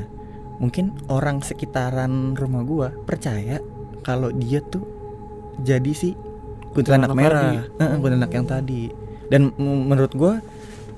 mungkin 0.62 0.94
orang 1.10 1.42
sekitaran 1.42 2.38
rumah 2.38 2.62
gua 2.64 2.88
percaya 2.94 3.60
kalau 4.06 4.30
dia 4.32 4.62
tuh 4.62 4.86
jadi 5.62 5.92
si 5.94 6.14
kuntilanak 6.74 7.14
merah, 7.14 7.42
tadi. 7.50 7.58
Heeh, 7.82 7.98
kuntilanak 8.00 8.32
yang 8.34 8.46
tadi. 8.48 8.84
Dan 9.30 9.42
menurut 9.58 10.14
gua 10.14 10.34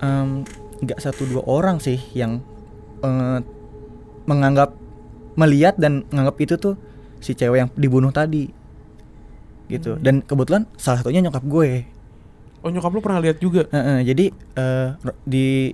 em, 0.04 0.44
nggak 0.84 1.00
satu 1.00 1.24
dua 1.28 1.44
orang 1.48 1.80
sih 1.80 2.00
yang 2.12 2.44
eh, 2.98 3.40
menganggap 4.24 4.74
melihat 5.36 5.76
dan 5.76 6.08
menganggap 6.10 6.38
itu 6.40 6.56
tuh 6.56 6.76
si 7.20 7.34
cewek 7.34 7.58
yang 7.58 7.70
dibunuh 7.74 8.10
tadi 8.10 8.48
gitu. 9.66 9.98
Dan 9.98 10.22
kebetulan 10.22 10.70
salah 10.76 11.02
satunya 11.02 11.20
nyokap 11.20 11.42
gue. 11.42 11.70
Oh, 12.62 12.70
nyokap 12.70 12.92
lu 12.92 13.02
pernah 13.02 13.20
lihat 13.20 13.38
juga. 13.38 13.66
Heeh, 13.68 14.06
jadi 14.06 14.26
eh, 14.32 14.88
ro- 14.96 15.22
di 15.24 15.74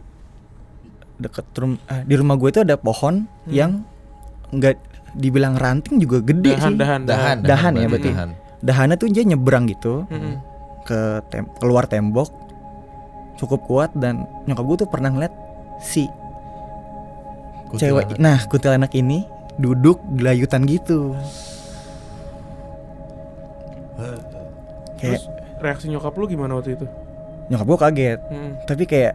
deket 1.17 1.45
rum 1.53 1.77
eh, 1.85 2.01
di 2.01 2.15
rumah 2.15 2.33
gue 2.33 2.49
itu 2.49 2.61
ada 2.61 2.75
pohon 2.75 3.27
yang 3.45 3.85
nggak 4.49 4.75
dibilang 5.13 5.53
ranting 5.53 5.99
juga 5.99 6.19
gede 6.19 6.55
Dahan, 6.55 6.71
sih. 6.71 6.77
dahan, 6.77 7.01
Dahan, 7.03 7.37
Dahan 7.43 7.73
ya 7.75 7.87
berarti. 7.87 8.09
Dahan. 8.09 8.29
Dahannya 8.61 8.95
tuh 8.95 9.07
dia 9.07 9.23
nyebrang 9.23 9.65
gitu 9.65 10.05
Mm-mm. 10.07 10.35
ke 10.81 10.99
tem- 11.27 11.49
keluar 11.57 11.85
tembok 11.85 12.29
cukup 13.35 13.59
kuat 13.65 13.89
dan 13.93 14.23
nyokap 14.45 14.63
gue 14.63 14.77
tuh 14.79 14.89
pernah 14.89 15.09
ngeliat 15.09 15.33
si 15.77 16.05
cewek 17.77 18.05
nah 18.17 18.37
kuntilanak 18.45 18.91
ini 18.91 19.23
duduk 19.55 20.01
gelayutan 20.15 20.65
gitu. 20.65 21.13
Kayak 24.97 25.21
Terus 25.21 25.23
reaksi 25.61 25.85
nyokap 25.89 26.13
lu 26.15 26.25
gimana 26.25 26.57
waktu 26.57 26.73
itu? 26.75 26.85
nyokap 27.51 27.67
gue 27.67 27.79
kaget. 27.83 28.19
Hmm. 28.31 28.51
tapi 28.63 28.83
kayak 28.87 29.13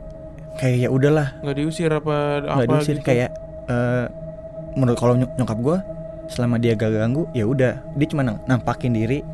kayak 0.61 0.77
ya 0.77 0.88
udahlah. 0.92 1.33
Nggak 1.40 1.57
diusir 1.57 1.88
apa 1.88 2.14
apa 2.38 2.53
nggak 2.53 2.69
diusir 2.69 2.97
gitu? 3.01 3.07
kayak 3.09 3.31
eh, 3.66 4.05
menurut 4.77 4.99
kalau 4.99 5.14
nyok- 5.16 5.35
nyokap 5.37 5.59
gue 5.59 5.77
selama 6.29 6.61
dia 6.61 6.77
gak 6.77 6.92
ganggu 6.92 7.25
ya 7.33 7.49
udah. 7.49 7.81
Dia 7.97 8.07
cuma 8.07 8.23
nampakin 8.23 8.92
diri. 8.92 9.25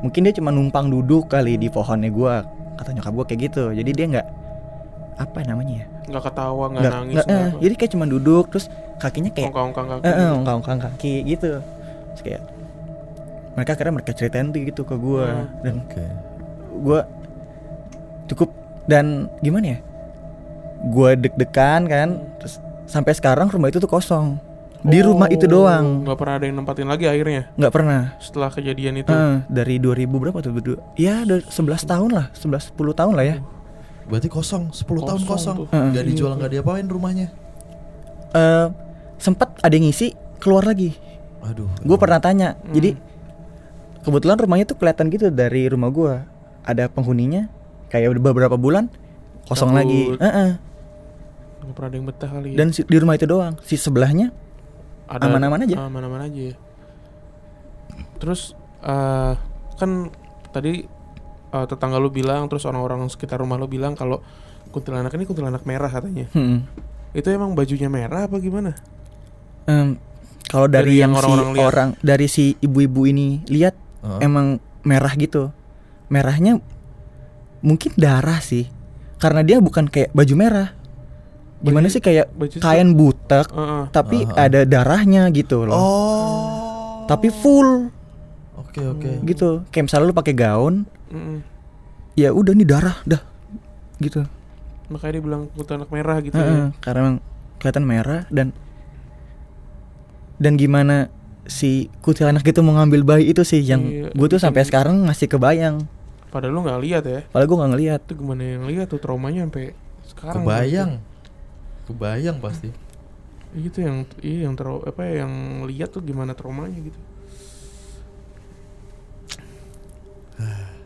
Mungkin 0.00 0.24
dia 0.24 0.32
cuma 0.32 0.48
numpang 0.48 0.88
duduk 0.88 1.28
kali 1.28 1.60
di 1.60 1.68
pohonnya 1.68 2.08
gue 2.08 2.34
kata 2.80 2.90
nyokap 2.96 3.12
gue 3.12 3.24
kayak 3.28 3.40
gitu. 3.52 3.64
Jadi 3.76 3.90
dia 3.92 4.06
nggak 4.08 4.26
apa 5.20 5.38
namanya 5.44 5.84
ya 5.84 5.86
nggak 6.10 6.24
ketawa, 6.24 6.64
nggak 6.68 6.82
nangis, 6.84 7.16
nggak, 7.16 7.26
eh, 7.30 7.50
jadi 7.60 7.74
kayak 7.76 7.92
cuma 7.94 8.04
duduk 8.04 8.44
terus 8.48 8.66
kakinya 8.96 9.30
kayak 9.30 9.48
ongkang-ongkang 9.48 9.86
kaki. 9.88 10.02
eh, 10.02 10.12
eh, 10.12 10.30
ongkang-ongkang 10.32 10.78
kaki 10.82 11.14
gitu. 11.24 11.50
Terus 12.10 12.22
kayak 12.22 12.42
mereka 13.50 13.70
akhirnya 13.72 13.94
mereka 13.94 14.12
ceritain 14.12 14.46
tuh 14.48 14.60
gitu 14.60 14.82
ke 14.82 14.94
gue 14.94 15.26
Hmm. 15.26 15.46
dan 15.60 15.74
Oke. 15.80 16.04
gue 16.80 17.00
cukup 18.26 18.48
dan 18.84 19.04
gimana 19.38 19.66
ya? 19.66 19.78
Gue 20.82 21.12
deg-degan 21.14 21.84
kan 21.84 22.08
terus 22.36 22.56
sampai 22.84 23.12
sekarang 23.12 23.46
rumah 23.46 23.68
itu 23.68 23.78
tuh 23.78 23.86
kosong. 23.86 24.38
Di 24.80 24.98
rumah 24.98 25.28
itu 25.28 25.44
Oh, 25.44 25.60
doang. 25.60 26.08
Nggak 26.08 26.16
pernah 26.16 26.34
ada 26.34 26.44
yang 26.46 26.56
nempatin 26.56 26.88
lagi 26.88 27.04
akhirnya? 27.04 27.52
Nggak 27.52 27.68
pernah. 27.70 28.16
Setelah 28.16 28.48
kejadian 28.48 28.96
itu. 28.96 29.12
Eh, 29.12 29.44
dari 29.44 29.76
2000 29.76 30.16
berapa 30.16 30.40
tuh? 30.40 30.50
Berdua. 30.50 30.80
Ya 30.96 31.20
udah 31.20 31.44
11 31.44 31.84
tahun 31.84 32.10
lah 32.10 32.26
11 32.32 32.72
10 32.72 32.96
tahun 32.96 33.12
lah 33.12 33.24
ya 33.26 33.36
Berarti 34.10 34.26
kosong, 34.26 34.68
10 34.68 34.82
tahun 35.00 35.22
kosong. 35.22 35.56
Kosong 35.56 35.56
tuh. 35.64 35.94
Gak 35.94 36.04
dijual, 36.04 36.34
gak 36.34 36.50
diapain 36.50 36.84
rumahnya. 36.84 37.30
Eh 38.30 38.66
sempat 39.16 39.52
ada 39.60 39.68
yang 39.70 39.84
ngisi 39.84 40.10
keluar 40.40 40.64
lagi 40.64 40.96
Aduh. 41.42 41.68
gue 41.78 41.92
pernah 41.94 42.16
tanya 42.18 42.56
Hmm. 42.56 42.72
jadi 42.72 42.96
kebetulan 44.00 44.40
rumahnya 44.40 44.64
tuh 44.64 44.74
kelihatan 44.74 45.12
gitu 45.12 45.28
dari 45.28 45.68
rumah 45.68 45.92
gue 45.92 46.24
ada 46.62 46.88
penghuninya 46.88 47.52
kayak 47.86 48.08
udah 48.10 48.22
beberapa 48.24 48.56
bulan 48.56 48.88
kosong 49.44 49.70
Cabut. 49.70 49.78
lagi 49.78 50.02
Heeh. 50.16 50.50
Nggak 51.60 51.74
pernah 51.76 51.88
ada 51.88 51.96
yang 51.96 52.06
betah 52.08 52.30
kali. 52.30 52.48
ya. 52.48 52.56
dan 52.56 52.68
si- 52.70 52.82
di 52.82 52.96
rumah 52.96 53.12
itu 53.12 53.28
doang 53.28 53.60
si 53.60 53.76
sebelahnya 53.76 54.32
Ada- 55.04 55.28
aman-aman 55.28 55.68
aja. 55.68 55.76
Aman-aman 55.82 56.20
aja. 56.24 56.40
ya. 56.48 56.56
Terus 58.16 58.56
eh, 58.80 59.32
kan 59.76 59.90
tadi 60.48 60.88
eh, 61.50 61.66
tetangga 61.66 61.96
lu 61.96 62.08
bilang 62.08 62.46
terus 62.46 62.64
orang-orang 62.64 63.06
sekitar 63.06 63.36
rumah 63.36 63.54
lu 63.54 63.66
bilang 63.66 63.92
kalau 63.92 64.22
kuntilanak 64.70 65.10
ini 65.12 65.24
kuntilanak 65.24 65.62
merah 65.62 65.88
katanya. 65.88 66.30
Hmm. 66.30 66.62
Itu 67.10 67.26
emang 67.28 67.52
bajunya 67.52 67.86
merah 67.86 68.24
apa 68.24 68.38
gimana? 68.38 68.78
Em, 69.64 69.98
kalau 70.46 70.66
Dari 70.66 70.94
dari, 70.94 70.94
yang 70.98 71.10
yang, 71.10 71.12
si 71.12 71.26
orang-orang 71.26 71.52
lihat. 71.52 71.66
orang 71.66 71.88
dari 72.00 72.26
si 72.26 72.44
ibu-ibu 72.56 73.02
ini 73.04 73.42
lihat 73.46 73.74
Heeh. 74.00 74.20
emang 74.22 74.46
merah 74.80 75.12
gitu 75.12 75.52
merahnya 76.06 76.58
mungkin 77.60 77.92
darah 77.94 78.40
sih 78.40 78.66
karena 79.18 79.42
dia 79.42 79.58
bukan 79.58 79.86
kayak 79.86 80.10
baju 80.10 80.34
merah. 80.34 80.68
Gimana 81.60 81.86
Baju- 81.86 81.92
sih 81.92 82.00
kayak 82.00 82.32
baju 82.32 82.56
kain 82.56 82.88
butek 82.94 83.46
Heeh. 83.46 83.84
tapi 83.90 84.24
Heeh. 84.24 84.38
ada 84.38 84.60
darahnya 84.64 85.28
gitu 85.28 85.66
loh. 85.66 85.76
Oh. 85.76 87.04
Tapi 87.04 87.28
full 87.28 87.90
Oke 88.56 88.80
oke. 88.80 89.10
gitu. 89.24 89.66
Kayak 89.68 89.90
misalnya 89.90 90.06
lu 90.08 90.14
pakai 90.14 90.32
gaun, 90.32 90.86
Mm-mm. 91.10 91.38
ya 92.14 92.30
udah 92.30 92.52
nih 92.52 92.64
darah 92.64 92.98
dah. 93.04 93.22
Gitu. 93.98 94.24
makanya 94.88 95.12
dia 95.12 95.22
bilang 95.22 95.42
kuntilanak 95.52 95.86
merah 95.88 96.18
gitu 96.18 96.34
Heeh, 96.34 96.48
ya 96.48 96.78
karena 96.78 96.98
emang 97.00 97.16
kelihatan 97.58 97.84
merah 97.84 98.20
dan 98.28 98.50
dan 100.36 100.56
gimana 100.56 101.12
si 101.44 101.70
kuntilanak 102.00 102.42
itu 102.42 102.58
mau 102.58 102.74
ngambil 102.74 103.02
bayi 103.04 103.24
itu 103.28 103.42
sih 103.42 103.60
yang 103.60 103.82
Iya, 103.82 104.08
gue 104.10 104.26
tuh 104.26 104.38
sampai 104.38 104.62
sekarang 104.62 105.04
ngasih 105.04 105.28
kebayang. 105.28 105.84
padahal 106.28 106.52
lu 106.52 106.60
nggak 106.62 106.80
lihat 106.80 107.04
ya 107.04 107.20
Padahal 107.28 107.46
gue 107.46 107.56
nggak 107.56 107.70
ngeliat. 107.70 108.00
itu 108.02 108.14
gimana 108.16 108.42
yang 108.42 108.64
lihat 108.64 108.86
tuh 108.86 108.98
traumanya 108.98 109.44
sampai 109.44 109.74
sekarang 110.04 110.42
Kebayang. 110.42 110.90
Kebayang 111.84 112.36
pasti. 112.38 112.70
tuh. 112.70 112.88
itu 113.52 113.78
yang 113.80 113.96
iya 114.20 114.46
yang 114.46 114.54
ter 114.54 114.62
apa 114.64 115.00
ya, 115.02 115.26
yang 115.26 115.32
lihat 115.66 115.90
tuh 115.90 116.00
gimana 116.00 116.32
traumanya 116.32 116.78
gitu 116.78 116.94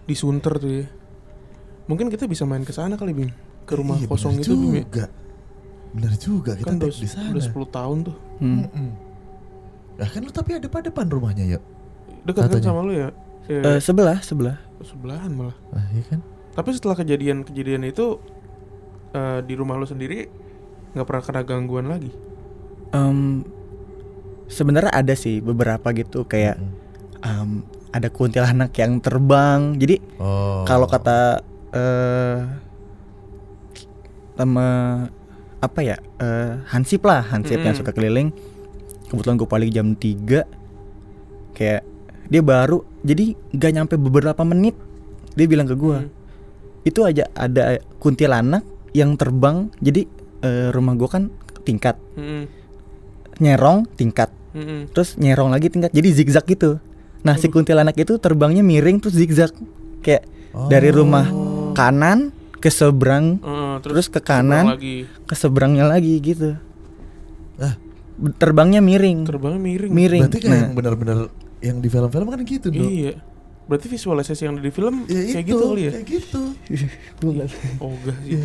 disunter 0.05 0.55
tuh 0.55 0.71
ya 0.71 0.87
mungkin 1.85 2.09
kita 2.09 2.25
bisa 2.25 2.43
main 2.43 2.61
ke 2.61 2.71
sana 2.71 2.95
kali 2.95 3.13
bim 3.13 3.31
ke 3.63 3.73
rumah 3.73 3.97
Iya, 3.97 4.07
kosong 4.07 4.37
itu 4.37 4.53
bim 4.53 4.73
ya. 4.75 4.83
juga. 4.83 5.05
Bener 5.91 6.13
juga 6.15 6.53
kita 6.53 6.67
kan 6.67 6.77
udah, 6.77 6.91
di 6.91 7.07
sana. 7.07 7.31
udah 7.31 7.43
10 7.45 7.55
tahun 7.71 7.99
tuh 8.03 8.17
Hmm. 8.35 8.57
Mm-mm. 8.63 8.89
Nah 9.95 10.09
kan 10.09 10.21
lu 10.21 10.31
tapi 10.31 10.51
ada 10.53 10.67
pada 10.67 10.87
depan 10.87 11.07
rumahnya 11.07 11.45
yuk. 11.49 11.63
dekat 12.23 12.51
kan 12.51 12.61
sama 12.63 12.81
lu 12.81 12.93
ya 12.93 13.09
Eh, 13.45 13.61
Eh, 13.63 13.79
sebelah, 13.79 14.19
sebelah. 14.19 14.57
sebelahan 14.81 15.29
malah 15.31 15.53
Nah 15.71 15.85
iya 15.91 16.03
kan. 16.07 16.21
tapi 16.53 16.73
setelah 16.73 16.95
kejadian-kejadian 16.95 17.85
itu 17.85 18.17
eh, 19.11 19.41
di 19.41 19.55
rumah 19.55 19.75
lu 19.75 19.85
sendiri 19.85 20.27
nggak 20.91 21.05
pernah 21.05 21.23
kena 21.23 21.43
gangguan 21.43 21.87
lagi 21.87 22.11
Em, 22.91 23.43
sebenarnya 24.47 24.93
ada 24.93 25.15
sih 25.15 25.39
beberapa 25.39 25.91
gitu 25.91 26.25
kayak 26.25 26.57
Mm. 26.57 26.73
em, 27.23 27.51
ada 27.95 28.11
kuntilanak 28.11 28.75
yang 28.75 28.99
terbang. 28.99 29.79
Jadi 29.79 30.03
Oh. 30.19 30.67
kalau 30.67 30.85
kata 30.85 31.39
eh 31.71 32.39
sama 34.35 34.67
apa 35.59 35.81
ya 35.81 35.97
eh, 36.19 36.59
Hansip 36.69 37.03
lah 37.03 37.23
Hansip 37.25 37.57
yang 37.57 37.73
Mm-mm. 37.73 37.81
suka 37.81 37.95
keliling 37.95 38.35
kebetulan 39.07 39.37
gue 39.37 39.47
paling 39.47 39.71
jam 39.71 39.95
3 39.95 40.43
kayak 41.55 41.83
dia 42.27 42.43
baru 42.43 42.83
jadi 43.01 43.25
gak 43.53 43.73
nyampe 43.73 43.95
beberapa 43.95 44.43
menit 44.43 44.75
dia 45.33 45.47
bilang 45.47 45.65
ke 45.65 45.75
gue 45.75 45.99
Hmm. 46.03 46.11
itu 46.83 47.01
aja 47.01 47.31
ada 47.33 47.79
kuntilanak 47.97 48.61
yang 48.91 49.15
terbang 49.15 49.71
jadi 49.79 50.03
eh, 50.43 50.69
rumah 50.69 50.95
gue 50.95 51.07
kan 51.07 51.31
tingkat 51.63 51.95
Mm-mm. 52.13 52.51
nyerong 53.39 53.87
tingkat 53.95 54.35
Mm-mm. 54.53 54.91
terus 54.91 55.15
nyerong 55.15 55.49
lagi 55.49 55.71
tingkat 55.71 55.91
jadi 55.91 56.09
zigzag 56.13 56.45
gitu 56.45 56.83
nah 57.25 57.35
si 57.35 57.49
Waduh. 57.49 57.55
kuntilanak 57.57 57.97
itu 57.97 58.15
terbangnya 58.17 58.61
miring 58.61 59.01
terus 59.01 59.17
zigzag 59.17 59.51
kayak 59.99 60.29
dari 60.69 60.89
Oh. 60.89 61.01
rumah 61.01 61.27
kanan 61.73 62.31
ke 62.55 62.69
seberang 62.69 63.41
Eh, 63.41 63.77
terus 63.81 64.07
ke 64.07 64.21
terbang 64.21 64.29
kanan 64.47 64.65
lagi 64.71 64.97
ke 65.21 65.35
seberangnya 65.35 65.85
lagi 65.87 66.15
gitu 66.19 66.55
Ah. 67.55 67.75
Terbangnya 68.15 68.79
miring 68.79 69.25
terbangnya 69.25 69.59
miring 69.59 69.91
miring 69.91 70.23
Berarti 70.23 70.39
kayak 70.39 70.51
nah 70.51 70.61
yang 70.61 70.73
benar-benar 70.73 71.19
yang 71.59 71.77
di 71.79 71.89
film-film 71.89 72.27
kan 72.27 72.41
gitu 72.43 72.69
dong. 72.69 72.85
iya 72.85 73.15
berarti 73.65 73.89
visualisasi 73.89 74.45
yang 74.45 74.55
ada 74.55 74.63
di 74.63 74.69
film 74.69 75.09
Ya 75.09 75.25
kayak 75.25 75.41
itu, 75.41 75.49
gitu 75.51 75.65
kali 75.67 75.83
ya 75.83 75.93
Kayak 75.95 76.07
gitu. 76.13 76.43
oh 77.81 77.91
enggak 77.97 78.17
sih 78.21 78.37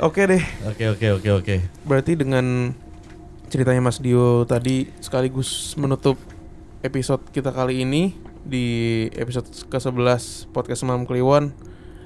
oke 0.00 0.20
deh 0.24 0.42
Oke 0.66 0.84
oke 0.88 1.06
oke 1.12 1.30
oke. 1.34 1.54
berarti 1.82 2.12
dengan 2.14 2.72
ceritanya 3.46 3.78
Mas 3.78 4.02
Dio 4.02 4.42
tadi 4.42 4.90
sekaligus 4.98 5.78
menutup 5.78 6.18
episode 6.82 7.22
kita 7.30 7.54
kali 7.54 7.86
ini 7.86 8.14
di 8.42 9.06
episode 9.14 9.46
ke-11 9.70 10.50
podcast 10.50 10.82
Malam 10.82 11.06
Kliwon. 11.06 11.54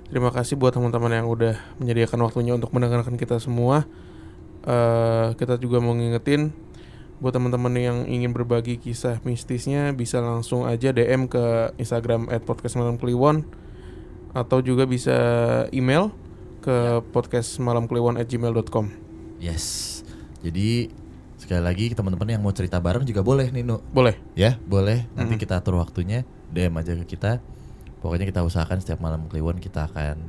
Terima 0.08 0.28
kasih 0.28 0.60
buat 0.60 0.76
teman-teman 0.76 1.12
yang 1.12 1.26
udah 1.28 1.56
menyediakan 1.80 2.28
waktunya 2.28 2.52
untuk 2.52 2.72
mendengarkan 2.76 3.16
kita 3.16 3.40
semua. 3.40 3.88
Eh 4.68 5.32
kita 5.40 5.56
juga 5.56 5.80
mau 5.80 5.96
ngingetin 5.96 6.52
buat 7.20 7.32
teman-teman 7.32 7.72
yang 7.76 7.98
ingin 8.08 8.32
berbagi 8.32 8.80
kisah 8.80 9.20
mistisnya 9.24 9.92
bisa 9.96 10.20
langsung 10.20 10.64
aja 10.68 10.92
DM 10.92 11.28
ke 11.28 11.72
Instagram 11.80 12.28
@podcastmalamkliwon 12.44 13.44
atau 14.36 14.60
juga 14.60 14.84
bisa 14.84 15.16
email 15.72 16.12
ke 16.60 17.00
podcastmalamkliwon@gmail.com. 17.12 18.92
Yes. 19.40 20.00
Jadi 20.40 20.99
sekali 21.40 21.58
lagi 21.58 21.90
teman-teman 21.90 22.28
yang 22.28 22.38
mau 22.38 22.52
cerita 22.52 22.76
bareng 22.76 23.02
juga 23.02 23.24
boleh 23.24 23.48
nih 23.48 23.64
Nu. 23.64 23.80
Boleh. 23.90 24.14
Ya, 24.34 24.60
boleh. 24.60 25.08
Nanti 25.16 25.34
Mm. 25.34 25.40
kita 25.40 25.56
atur 25.56 25.74
waktunya, 25.74 26.22
DM 26.48 26.76
aja 26.76 26.92
ke 26.94 27.08
kita. 27.08 27.40
Pokoknya 27.98 28.24
kita 28.24 28.40
usahakan 28.40 28.78
setiap 28.78 29.00
malam 29.00 29.24
Kliwon 29.24 29.56
kita 29.56 29.84
akan 29.84 30.20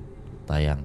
tayang. 0.45 0.79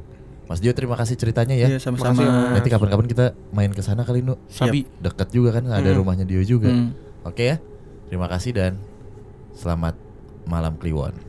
Mas 0.47 0.59
Dio 0.59 0.71
terima 0.71 0.95
kasih 0.95 1.15
ceritanya 1.15 1.55
ya. 1.55 1.67
Iya, 1.67 1.79
sama-sama 1.79 2.23
Mas. 2.23 2.55
Nanti 2.55 2.71
kapan-kapan 2.71 3.07
kita 3.07 3.27
main 3.51 3.71
ke 3.71 3.83
sana 3.83 4.03
kali 4.03 4.23
Nu. 4.23 4.39
Siap. 4.47 4.71
Sabi. 4.71 4.87
Dekat 4.97 5.29
juga 5.31 5.51
kan 5.51 5.67
ada 5.67 5.83
Hmm. 5.87 5.99
rumahnya 5.99 6.23
Dio 6.23 6.39
juga. 6.43 6.71
Hmm. 6.71 6.95
Oke 7.23 7.43
ya. 7.45 7.57
Terima 8.07 8.31
kasih 8.31 8.55
dan 8.55 8.79
selamat 9.55 9.99
malam 10.47 10.79
Kliwon. 10.79 11.26